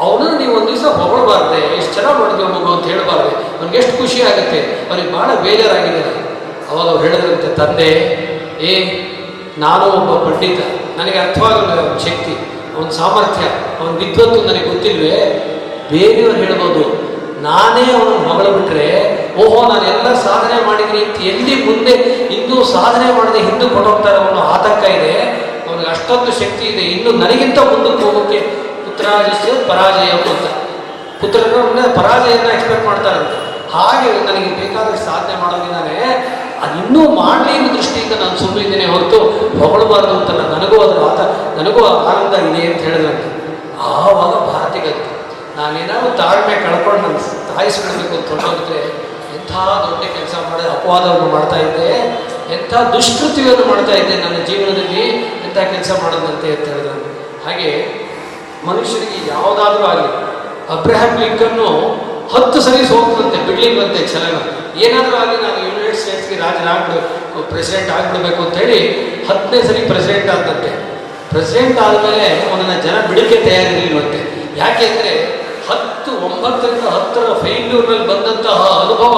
ಅವನನ್ನು 0.04 0.36
ನೀವು 0.42 0.52
ಒಂದು 0.58 0.70
ದಿವಸ 0.72 0.84
ಹೊಗಳಬಾರ್ದೆ 1.00 1.60
ಎಷ್ಟು 1.78 1.90
ಚೆನ್ನಾಗಿ 1.96 2.18
ಮಾಡಿದ್ರು 2.20 2.46
ಮಗು 2.54 2.68
ಅಂತ 2.74 2.84
ಹೇಳಬಾರ್ದೆ, 2.92 3.32
ಅವ್ನಿಗೆ 3.58 3.78
ಎಷ್ಟು 3.82 3.94
ಖುಷಿ 4.00 4.20
ಆಗುತ್ತೆ. 4.30 4.60
ಅವ್ರಿಗೆ 4.88 5.10
ಭಾಳ 5.16 5.28
ಬೇಜಾರಾಗಿದ್ದಾರೆ 5.44 6.12
ಅವಾಗ 6.70 6.86
ಅವ್ರು 6.92 7.02
ಹೇಳಿದ್ರಂತೆ, 7.04 7.48
ತಂದೆ, 7.60 7.90
ಏ, 8.68 8.72
ನಾನು 9.64 9.84
ಒಬ್ಬ 9.98 10.10
ಪಂಡಿತ. 10.24 10.60
ನನಗೆ 10.98 11.18
ಅರ್ಥವಾಗಲ್ಲ 11.24 11.72
ಅವನ 11.82 11.98
ಶಕ್ತಿ, 12.06 12.34
ಅವನ 12.74 12.88
ಸಾಮರ್ಥ್ಯ, 13.00 13.44
ಅವನ 13.78 13.90
ವಿದ್ವತ್ತು 14.02 14.38
ನನಗೆ 14.48 14.66
ಗೊತ್ತಿಲ್ವೇ? 14.72 15.16
ಬೇರೆಯವ್ರು 15.92 16.36
ಹೇಳ್ಬೋದು, 16.42 16.84
ನಾನೇ 17.46 17.84
ಅವನು 17.96 18.12
ಮಗಳು 18.28 18.50
ಬಿಟ್ಟರೆ 18.56 18.88
ಓಹೋ, 19.42 19.58
ನಾನು 19.70 19.84
ಎಲ್ಲ 19.92 20.08
ಸಾಧನೆ 20.26 20.56
ಮಾಡಿದ್ದೀನಿ 20.66 21.00
ಅಂತ 21.04 21.18
ಎಲ್ಲಿ 21.32 21.54
ಮುಂದೆ 21.68 21.94
ಇಂದು 22.36 22.56
ಸಾಧನೆ 22.74 23.08
ಮಾಡದೆ 23.18 23.40
ಹಿಂದೂ 23.48 23.66
ಕೊಟ್ಟೋಗ್ತಾರೆ 23.74 24.18
ಅವನು 24.24 24.40
ಆತಂಕ 24.54 24.82
ಇದೆ. 24.98 25.14
ಅವನಿಗೆ 25.66 25.88
ಅಷ್ಟೊಂದು 25.94 26.32
ಶಕ್ತಿ 26.40 26.64
ಇದೆ, 26.72 26.84
ಇನ್ನು 26.94 27.12
ನನಗಿಂತ 27.22 27.58
ಮುಂದಕ್ಕೆ 27.70 28.04
ಹೋಗೋಕ್ಕೆ 28.08 28.40
ಪುತ್ರಾಜಿಸ್ಯ 28.96 29.52
ಪರಾಜಯ 29.68 30.10
ಅಂತ 30.10 30.46
ಪುತ್ರರನ್ನ 31.20 31.80
ಪರಾಜಯನ 31.96 32.46
ಎಕ್ಸ್ಪೆಕ್ಟ್ 32.46 32.86
ಮಾಡ್ತಾರಂತೆ 32.86 33.36
ಹಾಗೆ 33.72 34.08
ನನಗೆ 34.12 34.48
ಬೇಕಾದ್ರೆ 34.60 34.96
ಸಾಧನೆ 35.04 35.40
ಮಾಡೋದಿದ್ದಾನೆ 35.40 35.96
ಅದು 36.60 36.74
ಇನ್ನೂ 36.78 37.10
ಮಾಡಲಿ 37.10 37.56
ಅನ್ನೋ 37.56 37.74
ದೃಷ್ಟಿಯಿಂದ 37.74 38.12
ನಾನು 38.12 38.38
ಸುಮ್ಮನಿದ್ದೇನೆ 38.38 38.86
ಹೊರತು 38.86 39.18
ಹೊಗಳಬಾರ್ದು 39.58 40.20
ಅಂತಲ್ಲ. 40.20 40.42
ನನಗೂ 40.54 40.82
ಅದರ 40.82 41.04
ಆತ, 41.04 41.20
ನನಗೂ 41.58 41.86
ಆನಂದ 41.86 42.34
ಇದೆ 42.34 42.72
ಅಂತ 42.72 42.80
ಹೇಳಿದ್ರಂತೆ 42.82 43.28
ಆವಾಗ 43.78 44.52
ಭಾರತಿಗಂತೆ 44.52 45.08
ನಾನೇನಾದ್ರು 45.56 46.16
ತಾಳ್ಮೆ 46.16 46.54
ಕಳ್ಕೊಂಡು 46.54 47.08
ನನ್ನ 47.08 47.18
ತಾಯಿಸ್ಕೊಳ್ಬೇಕು 47.56 48.14
ಅಂತ 48.16 48.28
ಹೊರಟೋಗಿದ್ರೆ 48.30 48.80
ಎಂಥ 49.36 49.52
ದೊಡ್ಡ 49.90 50.02
ಕೆಲಸ 50.02 50.34
ಮಾಡಿ 50.50 50.68
ಅಪವಾದವನ್ನು 50.68 51.32
ಮಾಡ್ತಾ 51.32 51.56
ಇದ್ದೆ, 51.56 51.90
ಎಂಥ 52.54 52.74
ದುಷ್ಕೃತ್ಯವನ್ನು 52.74 53.66
ಮಾಡ್ತಾ 53.66 53.92
ಇದ್ದೆ 53.92 54.16
ನನ್ನ 54.16 54.44
ಜೀವನದಲ್ಲಿ, 54.46 55.08
ಎಂಥ 55.46 55.58
ಕೆಲಸ 55.58 55.90
ಮಾಡೋದಂತೆ 56.02 56.50
ಅಂತ 56.56 56.68
ಹೇಳಿದ್ರು. 56.68 57.12
ಹಾಗೆ 57.46 58.01
ಮನುಷ್ಯನಿಗೆ 58.68 59.20
ಯಾವುದಾದ್ರೂ 59.34 59.84
ಆಗಲಿ, 59.92 60.10
ಅಬ್ರಹಾಂ 60.74 61.12
ಲಿಂಕನ್ನು 61.22 61.68
ಹತ್ತು 62.34 62.58
ಸರಿ 62.66 62.82
ಸೋಗ್ತಂತೆ 62.90 63.38
ಬಿಡ್ಲಿಂಗಂತೆ 63.46 64.00
ಚಲನ 64.12 64.36
ಏನಾದರೂ 64.84 65.16
ಆಗಲಿ 65.22 65.38
ನಾನು 65.46 65.58
ಯುನೈಟೆಡ್ 65.66 65.98
ಸ್ಟೇಟ್ಸ್ಗೆ 66.02 66.36
ರಾಜನಾಗ್ಬಿಡು 66.44 67.00
ಪ್ರೆಸಿಡೆಂಟ್ 67.52 67.90
ಆಗ್ಬಿಡ್ಬೇಕು 67.96 68.40
ಅಂತ 68.44 68.54
ಹೇಳಿ 68.62 68.78
ಹತ್ತನೇ 69.28 69.60
ಸರಿ 69.68 69.80
ಪ್ರೆಸಿಡೆಂಟ್ 69.90 70.30
ಆದಂತೆ 70.34 70.70
ಪ್ರೆಸಿಡೆಂಟ್ 71.32 71.78
ಆದಮೇಲೆ 71.86 72.26
ಅವನನ್ನು 72.48 72.76
ಜನ 72.86 72.96
ಬಿಡಕ್ಕೆ 73.10 73.36
ತಯಾರಿರಲಿಲ್ವಂತೆ. 73.46 74.20
ಯಾಕೆ 74.62 74.84
ಅಂದರೆ 74.90 75.12
ಹತ್ತು, 75.68 76.10
ಒಂಬತ್ತರಿಂದ 76.28 76.86
ಹತ್ತರ 76.96 77.26
ಫೈಲ್ಯೂರ್ನಲ್ಲಿ 77.42 78.06
ಬಂದಂತಹ 78.12 78.58
ಅನುಭವ 78.84 79.14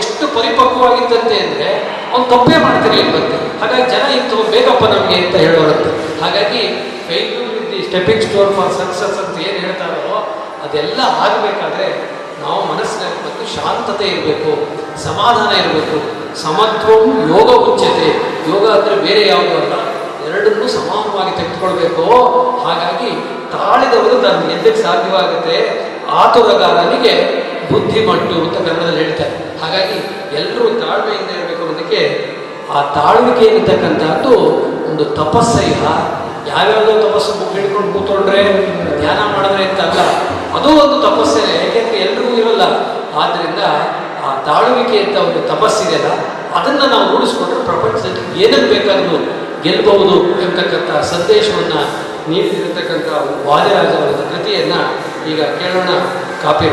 ಎಷ್ಟು 0.00 0.24
ಪರಿಪಕ್ವವಾಗಿತ್ತಂತೆ 0.38 1.36
ಅಂದರೆ 1.44 1.68
ಅವ್ನು 2.12 2.26
ತಪ್ಪೇ 2.32 2.56
ಮಾಡ್ತಿರ್ಲಿಲ್ವಂತೆ. 2.64 3.38
ಹಾಗಾಗಿ 3.60 3.84
ಜನ 3.94 4.04
ಇತ್ತು 4.18 4.36
ಬೇಕಪ್ಪ 4.54 4.84
ನಮಗೆ 4.94 5.16
ಅಂತ 5.22 5.34
ಹೇಳೋರಂತೆ. 5.44 5.90
ಹಾಗಾಗಿ 6.22 6.62
failure 7.08 7.52
the 7.76 7.84
stepping 7.88 8.22
stone 8.26 8.52
for 8.58 8.72
success 8.80 9.16
ಅಂತ 9.22 9.36
ಏನು 9.48 9.58
ಹೇಳ್ತಾರೋ 9.64 10.18
ಅದೆಲ್ಲ 10.64 11.00
ಆಗಬೇಕಾದ್ರೆ 11.24 11.88
ನಾವು 12.42 12.60
ಮನಸ್ಸಿನಲ್ಲಿ 12.70 13.20
ಮತ್ತು 13.26 13.42
ಶಾಂತತೆ 13.56 14.06
ಇರಬೇಕು, 14.14 14.52
ಸಮಾಧಾನ 15.04 15.50
ಇರಬೇಕು, 15.62 15.98
ಸಮತ್ವ 16.44 16.88
ಯೋಗ 17.32 17.50
ಉಚ್ಯತೆ. 17.70 18.08
ಯೋಗ 18.50 18.64
ಅಂದರೆ 18.76 18.96
ಬೇರೆ 19.06 19.22
ಯಾವುದೂ 19.32 19.54
ಅಲ್ಲ, 19.62 19.74
ಎರಡನ್ನೂ 20.28 20.66
ಸಮಾನವಾಗಿ 20.76 21.32
ತೆಗೆದುಕೊಳ್ಬೇಕು. 21.38 22.04
ಹಾಗಾಗಿ 22.64 23.10
ತಾಳಿದವರು 23.54 24.16
ತನ್ನ 24.24 24.50
ಎದ್ದಕ್ಕೆ 24.56 24.82
ಸಾಧ್ಯವಾಗುತ್ತೆ? 24.88 25.58
ಆತುರಗಾರನಿಗೆ 26.22 27.14
ಬುದ್ಧಿಮಟ್ಟು 27.70 28.36
ಅಂತ 28.44 28.56
ಕನ್ನಡದಲ್ಲಿ 28.66 29.00
ಹೇಳ್ತಾರೆ. 29.04 29.36
ಹಾಗಾಗಿ 29.62 29.98
ಎಲ್ಲರೂ 30.40 30.66
ತಾಳ್ಮೆಯಿಂದ 30.82 31.30
ಇರಬೇಕು 31.38 31.62
ಅನ್ನೋದಕ್ಕೆ 31.66 32.02
ಆ 32.74 32.80
ತಾಳ್ಮಿಕೆ 32.98 33.44
ಇರತಕ್ಕಂಥದ್ದು 33.52 34.34
ಒಂದು 34.90 35.04
ತಪಸ್ಸಯ್ಯ 35.20 35.86
ಯಾವ್ಯಾವುದೋ 36.50 36.92
ತಪಸ್ಸು 37.06 37.32
ಬುಕ್ 37.38 37.54
ಹಿಡ್ಕೊಂಡು 37.56 37.90
ಕೂತ್ಕೊಂಡ್ರೆ 37.94 38.42
ಧ್ಯಾನ 39.00 39.18
ಮಾಡಿದ್ರೆ 39.34 39.64
ಅಂತ 39.68 39.80
ಅಲ್ಲ 39.86 40.00
ಅದು 40.56 40.68
ಒಂದು 40.82 40.96
ತಪಸ್ಸೇನೆ 41.06 41.54
ಯಾಕೆಂದ್ರೆ 41.62 41.98
ಎಲ್ರಿಗೂ 42.04 42.34
ಇರಲ್ಲ. 42.42 42.64
ಆದ್ದರಿಂದ 43.22 43.60
ಆ 44.26 44.30
ತಾಳುವಿಕೆ 44.46 44.98
ಅಂತ 45.04 45.16
ಒಂದು 45.26 45.40
ತಪಸ್ಸಿದೆಯಲ್ಲ, 45.52 46.08
ಅದನ್ನು 46.58 46.84
ನಾವು 46.92 47.04
ರೂಢಿಸ್ಕೊಂಡ್ರೆ 47.12 47.60
ಪ್ರಪಂಚದಲ್ಲಿ 47.70 48.22
ಏನಕ್ಕೆ 48.44 48.68
ಬೇಕಾದರೂ 48.74 49.18
ಗೆಲ್ಬಹುದು 49.64 50.16
ಎಂತಕ್ಕಂಥ 50.46 50.90
ಸಂದೇಶವನ್ನು 51.12 51.80
ನೀಡಿರತಕ್ಕಂಥ 52.30 53.08
ವಾದಿರಾಜರ 53.48 54.12
ಕೃತಿಯನ್ನ 54.32 54.76
ಈಗ 55.32 55.40
ಕೇಳೋಣ. 55.60 55.90
ಕಾಪಿ 56.42 56.68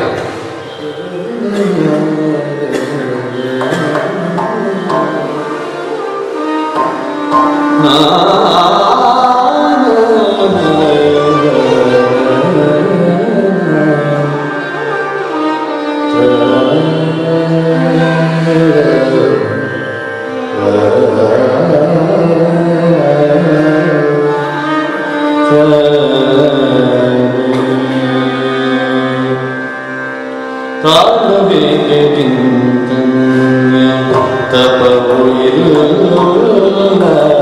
ಇಲ್ಲ 35.50 35.76
ತಪವು 35.92 37.33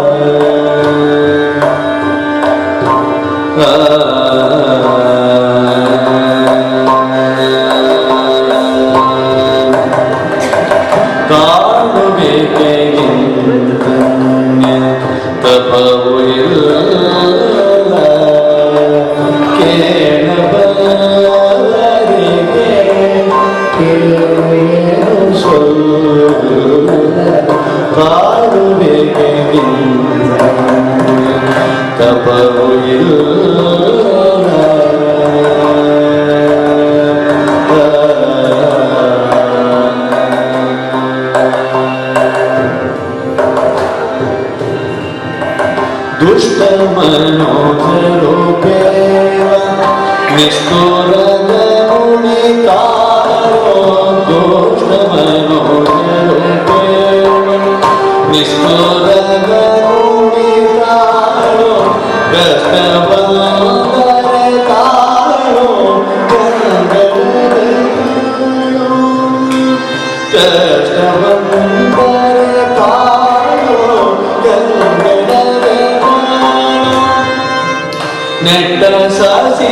मैं 78.52 78.82
तरसा 78.82 79.34
से 79.58 79.68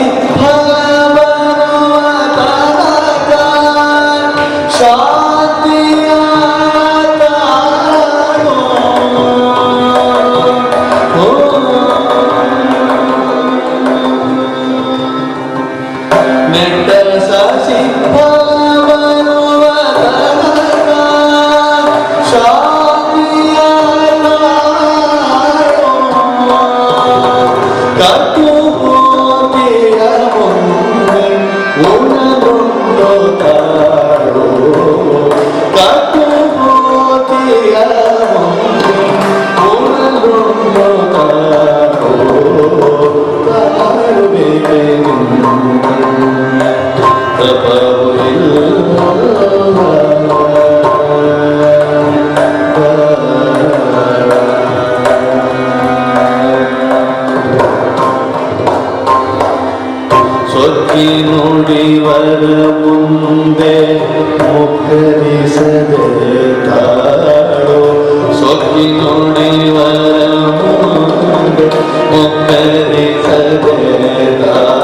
वर 62.03 62.43
मुंदे 62.81 63.75
मुखरी 64.41 65.37
सदे 65.55 66.43
ताड़ो 66.65 67.79
सोखिनोड़े 68.39 69.49
वर 69.77 70.03
मुंदे 70.83 71.69
मुखरी 72.11 73.07
सदे 73.25 73.79
ताड़ो 74.41 74.78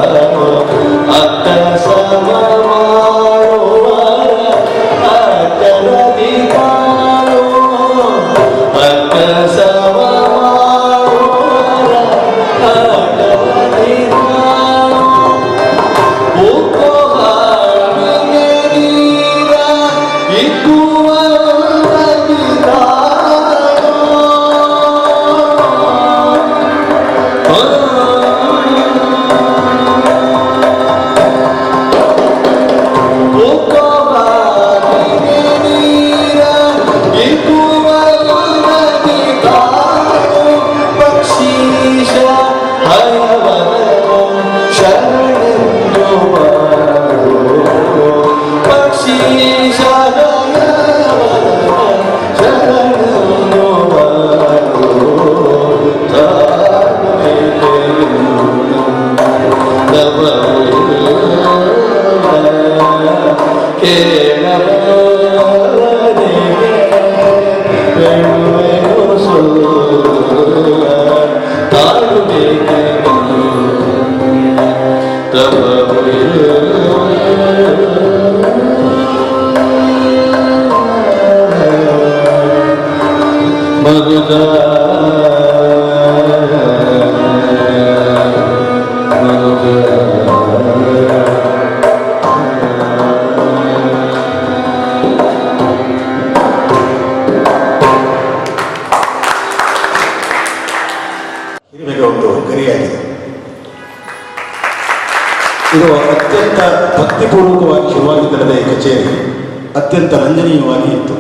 ರಂಜನೀಯವಾಗಿ 110.24 110.90
ಇತ್ತು. 110.98 111.16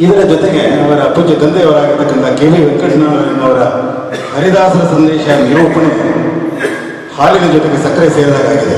ಇದರ 0.00 0.22
ಜೊತೆಗೆ 0.30 0.62
ಅವರ 0.76 1.00
ಪೂಜ್ಯ 1.14 1.34
ತಂದೆಯವರಾಗಿರ್ತಕ್ಕಂಥ 1.34 2.26
ಕೆ 2.40 2.46
ವಿ 2.46 2.58
ವೆಂಕಟನಾರಾಯಣವರ 2.64 3.60
ಹರಿದಾಸರ 4.34 4.82
ಸಂದೇಶ 4.92 5.26
ನಿರೂಪಣೆ 5.42 5.90
ಹಾಲಿನ 7.18 7.46
ಜೊತೆಗೆ 7.52 7.78
ಸಕ್ಕರೆ 7.84 8.08
ಸೇರಿದಾಗಿದೆ 8.10 8.76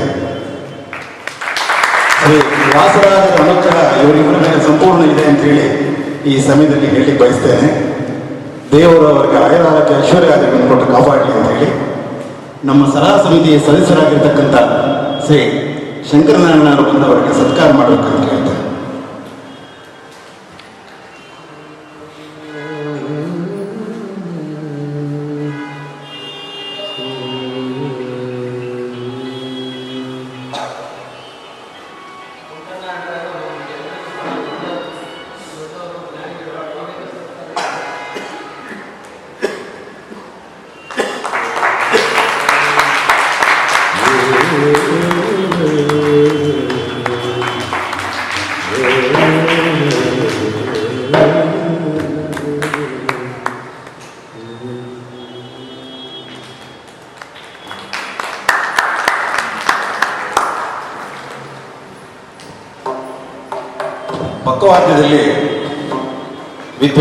ಶ್ರೀ 2.21 2.37
ವಾಸರಾಜರ 2.75 3.35
ಅನುಗ್ರಹ 3.41 3.77
ಮೇಲೆ 4.37 4.59
ಸಂಪೂರ್ಣ 4.67 5.01
ಇದೆ 5.11 5.23
ಅಂತ 5.23 5.41
ಹೇಳಿ 5.41 5.65
ಈ 6.25 6.41
ಸಮಯದಲ್ಲಿ 6.47 6.87
ಹೇಳಿ 6.87 7.11
ಬಯಸ್ತೇನೆ. 7.19 7.69
ದೇವರು 8.71 9.05
ಅವರಿಗೆ 9.07 9.37
ಆಯುರಾರೋಗ್ಯ 9.43 9.99
ಐಶ್ವರ್ಯ 9.99 10.31
ಕೊಟ್ಟು 10.69 10.85
ಕಾಪಾಡಲಿ 10.93 11.31
ಅಂತ 11.37 11.49
ಹೇಳಿ 11.51 11.69
ನಮ್ಮ 12.63 12.81
ಸಲಹಾ 12.93 13.17
ಸಮಿತಿಯ 13.25 13.57
ಸದಸ್ಯರಾಗಿರ್ತಕ್ಕಂಥ 13.59 14.55
ಶ್ರೀ 15.25 15.39
ಶಂಕರನಾರಾಯಣರು 16.11 16.83
ಬಂದವರಿಗೆ 16.83 17.33
ಸತ್ಕಾರ 17.39 17.69
ಮಾಡಬೇಕಂತ 17.71 18.18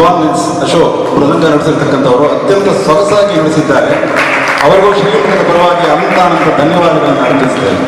ಎಸ್ 0.06 0.48
ಅಶೋಕ್ 0.64 0.96
ಮೃದಂಗ 1.14 1.44
ನಡೆಸಿರ್ತಕ್ಕಂಥವರು 1.52 2.24
ಅತ್ಯಂತ 2.34 2.68
ಸೊಗಸಾಗಿ 2.86 3.34
ನಡೆಸಿದ್ದಾರೆ. 3.40 3.94
ಅವರಿಗೂ 4.64 4.88
ಶ್ರೀಮಂತರ 4.98 5.40
ಪರವಾಗಿ 5.48 5.84
ಅನಂತ 5.94 6.18
ಅನಂತ 6.26 6.48
ಧನ್ಯವಾದಗಳನ್ನು 6.60 7.22
ಅರ್ಪಿಸುತ್ತೇನೆ. 7.26 7.84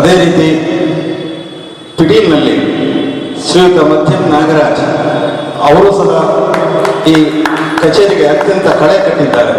ಅದೇ 0.00 0.12
ರೀತಿ 0.22 0.48
ಪಿಟೀಲ್ನಲ್ಲಿ 1.98 2.56
ಶ್ರೀಯುತ 3.46 3.78
ಮಧ್ಯಮ್ 3.92 4.26
ನಾಗರಾಜ್ 4.34 4.84
ಅವರು 5.68 5.90
ಸಹ 6.00 6.12
ಈ 7.12 7.14
ಕಚೇರಿಗೆ 7.82 8.26
ಅತ್ಯಂತ 8.34 8.68
ಕಳೆ 8.82 8.98
ಕಟ್ಟಿದ್ದಾರೆ. 9.06 9.54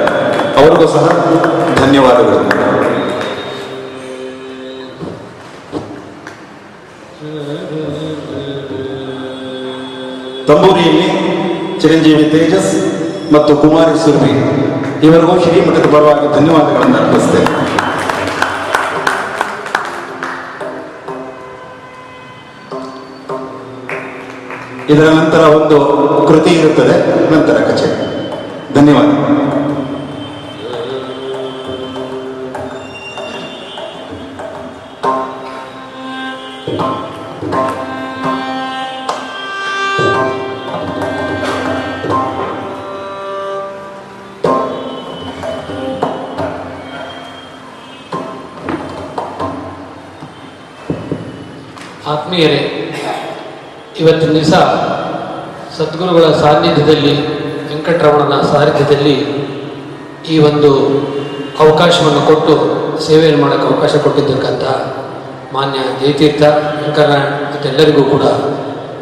ಅವರಿಗೂ 0.60 0.88
ಸಹ 0.96 1.08
ಧನ್ಯವಾದಗಳು. 1.82 2.40
ತಂಬೂರಿಯಲ್ಲಿ 10.52 11.10
ಚಿರಂಜೀವಿ 11.82 12.24
ತೇಜಸ್ 12.32 12.72
ಮತ್ತು 13.34 13.52
ಕುಮಾರಿ 13.62 13.94
ಸುರ್ವಿ 14.04 14.34
ಇವರಿಗೂ 15.08 15.36
ಶ್ರೀಮಠದ 15.44 15.86
ಪರವಾಗಿ 15.94 16.26
ಧನ್ಯವಾದಗಳನ್ನು 16.38 16.98
ಅರ್ಪಿಸ್ತೇನೆ. 17.02 17.50
ಇದರ 24.94 25.08
ನಂತರ 25.20 25.42
ಒಂದು 25.60 25.78
ಕೃತಿ 26.30 26.54
ಇರುತ್ತದೆ, 26.60 26.96
ನಂತರ 27.36 27.58
ಕಚೇರಿ. 27.70 27.98
ಧನ್ಯವಾದ 28.78 29.10
ದಿವಸ 54.34 54.54
ಸದ್ಗುರುಗಳ 55.78 56.26
ಸಾನ್ನಿಧ್ಯದಲ್ಲಿ 56.40 57.14
ವೆಂಕಟರಮಣನ 57.70 58.38
ಸಾನ್ನಿಧ್ಯದಲ್ಲಿ 58.52 59.16
ಈ 60.30 60.38
ಒಂದು 60.40 60.72
ಅವಕಾಶವನ್ನು 61.60 62.22
ಕೊಟ್ಟು 62.28 62.54
ಸೇವೆಯನ್ನು 63.08 63.40
ಮಾಡೋಕ್ಕೆ 63.42 63.68
ಅವಕಾಶ 63.68 63.94
ಕೊಟ್ಟಿದ್ದಕ್ಕಂಥ 64.04 64.66
ಮಾನ್ಯ 65.54 65.80
ಜಯತೀರ್ಥ 66.02 66.44
ವೆಂಕಟನಾರಾಯಣ 66.82 67.32
ಮತ್ತೆಲ್ಲರಿಗೂ 67.46 68.04
ಕೂಡ 68.04 68.26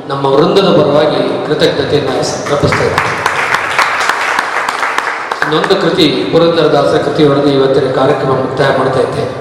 ನಮ್ಮ 0.10 0.26
ವೃಂದದ 0.26 0.70
ಪರವಾಗಿ 0.78 1.20
ಕೃತಜ್ಞತೆಯನ್ನು 1.48 2.14
ಪ್ರಕಟಿಸ್ತೇವೆ 2.48 2.96
ಇನ್ನೊಂದು 5.44 5.76
ಕೃತಿ 5.82 6.08
ಪುರಂದರದಾಸರ 6.32 6.98
ಕೃತಿ 6.98 7.22
ಹೊಡೆದು 7.24 7.50
ಇವತ್ತಿನ 7.50 7.88
ಕಾರ್ಯಕ್ರಮ 7.92 8.34
ಮುಕ್ತಾಯ 8.36 8.72
ಮಾಡ್ತಾ 8.78 9.00
ಇದ್ದೇನೆ 9.00 9.32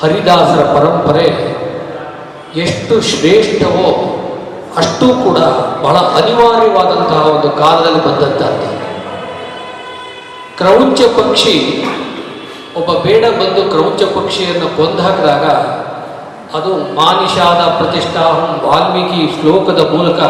ಹರಿದಾಸರ 0.00 0.62
ಪರಂಪರೆ 0.74 1.26
ಎಷ್ಟು 2.56 2.94
ಶ್ರೇಷ್ಠವೋ 3.02 3.86
ಅಷ್ಟೂ 4.80 5.06
ಕೂಡ 5.24 5.38
ಬಹಳ 5.84 5.96
ಅನಿವಾರ್ಯವಾದಂತಹ 6.18 7.20
ಒಂದು 7.34 7.48
ಕಾಲದಲ್ಲಿ 7.62 8.00
ಬಂದಂತಹದ್ದು 8.06 8.68
ಕ್ರೌಂಚ 10.58 11.00
ಪಕ್ಷಿ, 11.18 11.54
ಒಬ್ಬ 12.76 12.90
ಬೇಡ 13.04 13.24
ಬಂದು 13.40 13.62
ಕ್ರೌಂಚ 13.70 14.02
ಪಕ್ಷಿಯನ್ನು 14.16 14.68
ಕೊಂದಾಕಿದಾಗ 14.76 15.46
ಅದು 16.56 16.70
ಮಾನಿಷಾದ 16.94 17.60
ಪ್ರತಿಷ್ಠಾಹಂ 17.78 18.50
ವಾಲ್ಮೀಕಿ 18.64 19.20
ಶ್ಲೋಕದ 19.34 19.80
ಮೂಲಕ 19.94 20.20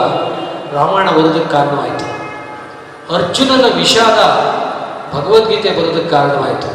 ರಾಮಾಯಣ 0.77 1.09
ಬರೋದಕ್ಕೆ 1.11 1.51
ಕಾರಣವಾಯಿತು. 1.57 2.07
ಅರ್ಜುನನ 3.15 3.67
ವಿಷಾದ 3.77 4.19
ಭಗವದ್ಗೀತೆ 5.15 5.71
ಬರೋದಕ್ಕೆ 5.79 6.11
ಕಾರಣವಾಯಿತು. 6.11 6.69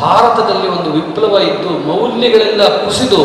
ಭಾರತದಲ್ಲಿ 0.00 0.68
ಒಂದು 0.68 0.90
ವಿಪ್ಲವ 0.90 1.34
ಇದ್ದು, 1.50 1.72
ಮೌಲ್ಯಗಳೆಲ್ಲ 1.88 2.62
ಕುಸಿದು 2.84 3.22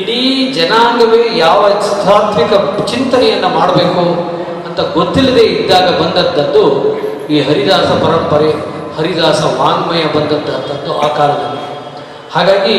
ಇಡೀ 0.00 0.20
ಜನಾಂಗವೇ 0.52 1.22
ಯಾವ 1.38 1.68
ಸಾತ್ವಿಕ 2.04 2.52
ಚಿಂತನೆಯನ್ನು 2.84 3.48
ಮಾಡಬೇಕು 3.58 4.04
ಅಂತ 4.66 4.80
ಗೊತ್ತಿಲ್ಲದೆ 4.80 5.42
ಇದ್ದಾಗ 5.42 5.88
ಬಂದದ್ದದ್ದು 6.00 6.64
ಈ 7.28 7.40
ಹರಿದಾಸ 7.40 7.90
ಪರಂಪರೆ, 8.04 8.50
ಹರಿದಾಸ 8.96 9.40
ವಾಂಗ್ಮಯ 9.60 10.04
ಬಂದದ್ದು 10.14 10.98
ಆ 10.98 11.08
ಕಾಲದಲ್ಲಿ. 11.08 11.62
ಹಾಗಾಗಿ 12.32 12.78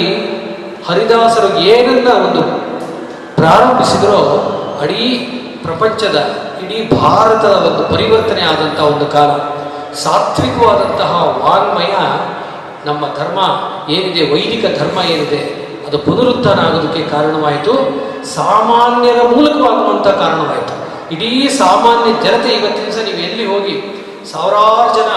ಹರಿದಾಸರು 0.88 1.49
ಏನನ್ನ 1.60 2.10
ಒಂದು 2.26 2.41
ಪ್ರಾರಂಭಿಸಿದರೋ 3.35 4.22
ಇಡೀ 4.84 5.07
ಪ್ರಪಂಚದ, 5.64 6.18
ಇಡೀ 6.64 6.77
ಭಾರತದ 6.95 7.56
ಒಂದು 7.69 7.84
ಪರಿವರ್ತನೆ 7.93 8.41
ಆದಂತಹ 8.41 8.84
ಒಂದು 8.84 9.06
ಕಾಲ. 9.06 9.31
ಸಾತ್ವಿಕವಾದಂತಹ 10.03 11.11
ವಾಂಗ್ಮಯ 11.43 11.95
ನಮ್ಮ 12.85 13.03
ಧರ್ಮ 13.18 13.39
ಏನಿದೆ, 13.91 14.22
ವೈದಿಕ 14.34 14.65
ಧರ್ಮ 14.80 14.99
ಏನಿದೆ 15.11 15.41
ಅದು 15.91 15.99
ಪುನರುತ್ಥಾನ 16.03 16.59
ಆಗೋದಕ್ಕೆ 16.65 17.01
ಕಾರಣವಾಯಿತು. 17.13 17.73
ಸಾಮಾನ್ಯರ 18.35 19.22
ಮೂಲಕವಾಗುವಂಥ 19.31 20.07
ಕಾರಣವಾಯಿತು. 20.19 20.73
ಇಡೀ 21.13 21.31
ಸಾಮಾನ್ಯ 21.61 22.11
ಜನತೆ 22.26 22.49
ಇವತ್ತಿನ 22.57 22.84
ದಿವಸ 22.85 22.99
ನೀವು 23.07 23.19
ಎಲ್ಲಿ 23.27 23.45
ಹೋಗಿ 23.49 23.73
ಸಾವಿರಾರು 24.31 24.91
ಜನ 24.99 25.11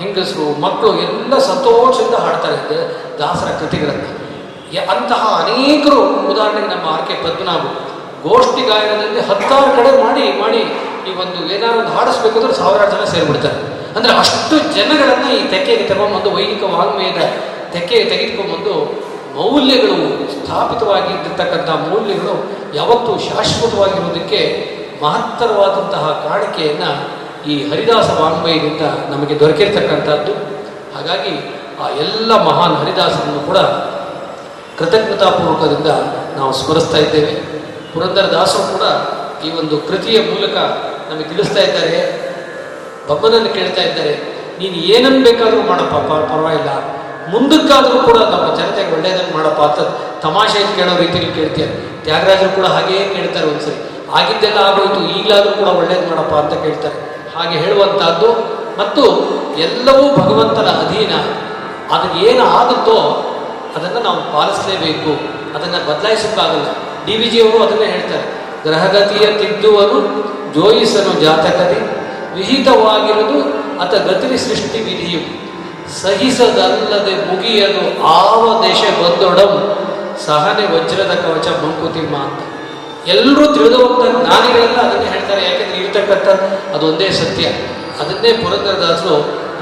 ಹೆಂಗಸರು, 0.00 0.44
ಮಕ್ಕಳು 0.64 0.90
ಎಲ್ಲ 1.06 1.32
ಸಂತೋಷದಿಂದ 1.48 2.18
ಹಾಡ್ತಾರೆ. 2.26 2.58
ದಾಸರ 3.22 3.48
ಕೃತಿಗಳನ್ನು. 3.60 4.10
ಅಂತಹ 4.94 5.24
ಅನೇಕರು 5.40 6.00
ಉದಾಹರಣೆಗೆ 6.32 6.68
ನಮ್ಮ 6.74 6.86
ಆರ್ 6.94 7.04
ಕೆ 7.08 7.16
ಪದ್ಮನಾಭ 7.24 7.64
ಗೋಷ್ಠಿ 8.28 8.62
ಗಾಯನದಲ್ಲಿ 8.70 9.20
ಹತ್ತಾರು 9.30 9.70
ಕಡೆ 9.78 9.90
ಮಾಡಿ 10.04 10.24
ಮಾಡಿ 10.42 10.62
ಈ 11.08 11.16
ಒಂದು 11.24 11.38
ಏನಾದ್ರು 11.56 11.80
ಒಂದು 11.82 11.92
ಹಾಡಿಸ್ಬೇಕಂದ್ರೆ 11.96 12.54
ಸಾವಿರಾರು 12.60 12.90
ಜನ 12.94 13.04
ಸೇರಿಬಿಡ್ತಾರೆ. 13.16 13.60
ಅಂದ್ರೆ 13.96 14.14
ಅಷ್ಟು 14.22 14.56
ಜನಗಳನ್ನು 14.78 15.28
ಈ 15.38 15.42
ತೆಕ್ಕೆಗೆ 15.56 15.84
ತಗೊಂಬಂದು 15.92 16.30
ವೈದಿಕ 16.38 16.64
ವಾಂಗ್ಮಯದ 16.76 17.20
ತೆಕ್ಕೆಗೆ 17.74 18.06
ತೆಗೆದುಕೊಂಡ್ಬಂದು 18.14 18.76
ಮೌಲ್ಯಗಳು 19.38 19.98
ಸ್ಥಾಪಿತವಾಗಿರ್ತಕ್ಕಂಥ 20.30 21.70
ಮೌಲ್ಯಗಳು 21.70 22.50
ಯಾವತ್ತೂ 22.74 23.18
ಶಾಶ್ವತವಾಗಿರುವುದಕ್ಕೆ 23.18 24.40
ಮಹತ್ತರವಾದಂತಹ 25.02 26.26
ಕಾಣಿಕೆಯನ್ನು 26.28 27.18
ಈ 27.46 27.70
ಹರಿದಾಸ 27.70 28.10
ವಾಂಗ್ಮಯದಿಂದ 28.20 28.80
ನಮಗೆ 29.10 29.40
ದೊರಕಿರ್ತಕ್ಕಂಥದ್ದು. 29.40 30.32
ಹಾಗಾಗಿ 30.94 31.34
ಆ 31.80 31.88
ಎಲ್ಲ 31.88 32.42
ಮಹಾನ್ 32.42 32.76
ಹರಿದಾಸರನ್ನು 32.76 33.46
ಕೂಡ 33.46 33.56
ಕೃತಜ್ಞತಾಪೂರ್ವಕದಿಂದ 34.78 35.86
ನಾವು 36.36 36.52
ಸ್ಮರಿಸ್ತಾ 36.52 36.98
ಇದ್ದೇವೆ. 36.98 37.62
ಪುರಂದರದಾಸರು 37.94 38.78
ಕೂಡ 38.78 38.86
ಈ 39.46 39.58
ಒಂದು 39.58 39.78
ಕೃತಿಯ 39.78 40.20
ಮೂಲಕ 40.20 40.56
ನಮಗೆ 41.10 41.24
ತಿಳಿಸ್ತಾ 41.24 41.60
ಇದ್ದಾರೆ. 41.60 42.28
ಬಬ್ಬನನ್ನು 43.08 43.48
ಕೇಳ್ತಾ 43.48 43.82
ಇದ್ದಾರೆ. 43.82 44.14
ನೀನು 44.58 44.74
ಏನನ್ನು 44.74 45.24
ಬೇಕಾದರೂ 45.24 45.62
ಮಾಡಪ್ಪ, 45.62 45.94
ಪರವಾಗಿಲ್ಲ. 46.32 46.97
ಮುಂದಕ್ಕಾದರೂ 47.30 47.98
ಕೂಡ 47.98 48.16
ನಮ್ಮ 48.16 48.56
ಜನತೆಗೆ 48.56 48.92
ಒಳ್ಳೆಯದನ್ನು 48.92 49.36
ಮಾಡಪ್ಪ 49.36 49.62
ಅಂತ 49.62 49.80
ತಮಾಷೆ 50.22 50.76
ಕೇಳೋ 50.76 50.96
ರೀತಿಯಲ್ಲಿ 50.96 51.34
ಕೇಳ್ತಾರೆ 51.34 52.04
ತ್ಯಾಗರಾಜರು 52.04 52.56
ಕೂಡ 52.56 52.66
ಹಾಗೇ 52.66 53.14
ಕೇಳ್ತಾರೆ 53.14 53.46
ಒಂದ್ಸರಿ. 53.46 53.88
ಆಗಿದ್ದೆಲ್ಲ 54.12 54.58
ಆಗೋಯ್ತು, 54.58 55.18
ಈಗಲಾದರೂ 55.18 55.50
ಕೂಡ 55.50 55.68
ಒಳ್ಳೇದು 55.68 56.16
ಮಾಡಪ್ಪ 56.16 56.34
ಅಂತ 56.34 56.62
ಕೇಳ್ತಾರೆ. 56.62 57.28
ಹಾಗೆ 57.36 57.58
ಹೇಳುವಂತಹದ್ದು. 57.58 58.58
ಮತ್ತು 58.78 59.02
ಎಲ್ಲವೂ 59.58 60.16
ಭಗವಂತನ 60.16 60.66
ಅಧೀನ. 60.66 61.12
ಅದಕ್ಕೆ 61.94 62.26
ಏನು 62.26 62.44
ಆಗುತ್ತೋ 62.44 62.96
ಅದನ್ನು 63.76 64.00
ನಾವು 64.00 64.16
ಪಾಲಿಸಲೇಬೇಕು. 64.16 65.12
ಅದನ್ನು 65.54 65.90
ಬದಲಾಯಿಸೋಕ್ಕಾಗಲ್ಲ. 65.90 66.68
ಡಿ 67.06 67.16
ವಿ 67.16 67.30
ಜಿಯವರು 67.30 67.64
ಅದನ್ನೇ 67.64 67.86
ಹೇಳ್ತಾರೆ. 67.86 68.38
ಗ್ರಹಗತಿಯ 68.62 69.26
ತಿದ್ದುವನು 69.26 69.98
ಜೋಯಿಸನು 70.54 71.20
ಜಾತಕತೆ 71.20 71.98
ವಿಹಿತವಾಗಿರುವುದು 72.34 73.40
ಅತ 73.80 73.94
ಗತಿ 73.94 74.38
ಸೃಷ್ಟಿ 74.38 74.78
ವಿಧಿಯು. 74.78 75.47
ಸಹಿಸದಲ್ಲದೆ 76.02 77.14
ಮುಗಿಯದು 77.28 77.82
ಆವ 78.18 78.42
ದೇಶ 78.62 78.82
ಬಂದೊಡಂ, 79.00 79.52
ಸಹನೆ 80.26 80.64
ವಜ್ರದ 80.74 81.12
ಕವಚ 81.24 81.48
ಮಂಕುತಿಮ್ಮ 81.62 82.14
ಅಂತ 82.26 82.40
ಎಲ್ಲರೂ 83.14 83.44
ತಿಳಿದುವಂತ 83.54 84.02
ಜ್ಞಾನಿಗಳೆಲ್ಲ 84.20 84.78
ಅದನ್ನೇ 84.86 85.08
ಹೇಳ್ತಾರೆ 85.14 85.42
ಯಾಕೆಂದ್ರೆ 85.44 85.78
ಇರ್ತಕ್ಕಂಥ 85.84 86.28
ಅದೊಂದೇ 86.74 87.08
ಸತ್ಯ. 87.20 87.44
ಅದನ್ನೇ 88.02 88.32
ಪುರಂದರದಾಸರು 88.42 89.16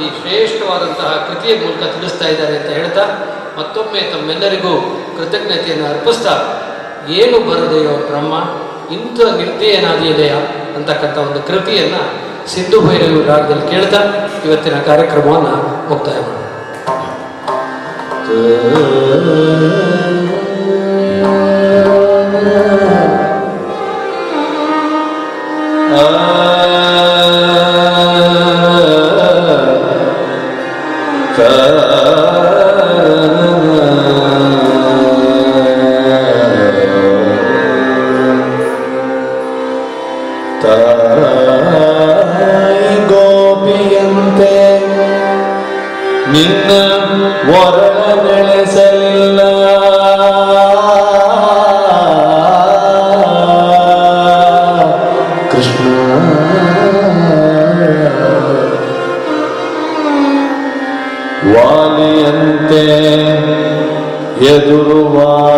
ಈ 0.05 0.07
ಶ್ರೇಷ್ಠವಾದಂತಹ 0.19 1.11
ಕೃತಿಯ 1.29 1.53
ಮೂಲಕ 1.61 1.83
ತಿಳಿಸ್ತಾ 1.95 2.27
ಇದ್ದಾರೆ 2.29 2.55
ಅಂತ 2.59 2.71
ಹೇಳ್ತಾ, 2.79 3.05
ಮತ್ತೊಮ್ಮೆ 3.59 4.01
ತಮ್ಮೆಲ್ಲರಿಗೂ 4.13 4.73
ಕೃತಜ್ಞತೆಯನ್ನು 5.17 5.87
ಅರ್ಪಿಸ್ತಾ, 5.93 6.35
ಏನು 7.21 7.39
ಬರದೆಯೋ 7.51 7.95
ಬ್ರಹ್ಮ, 8.11 8.35
ಇಂಥ 8.97 9.19
ನಿರ್ದಯನಾದಿದೆಯಾ 9.41 10.41
ಅಂತಕ್ಕಂಥ 10.77 11.17
ಒಂದು 11.19 11.41
ಕೃತಿಯನ್ನು 11.43 12.03
ಸಿಂಧು 12.53 12.79
ಭೈರವಿ 12.87 13.21
ರಾಗದಲ್ಲಿ 13.29 13.67
ಕೇಳ್ತಾ 13.73 14.01
ಇವತ್ತಿನ 14.47 14.77
ಕಾರ್ಯಕ್ರಮವನ್ನು 14.89 15.55
ಮುಕ್ತಾಯ 15.91 16.19
ಮಾಡೋಣ. 16.27 16.43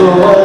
Oh. 0.02 0.39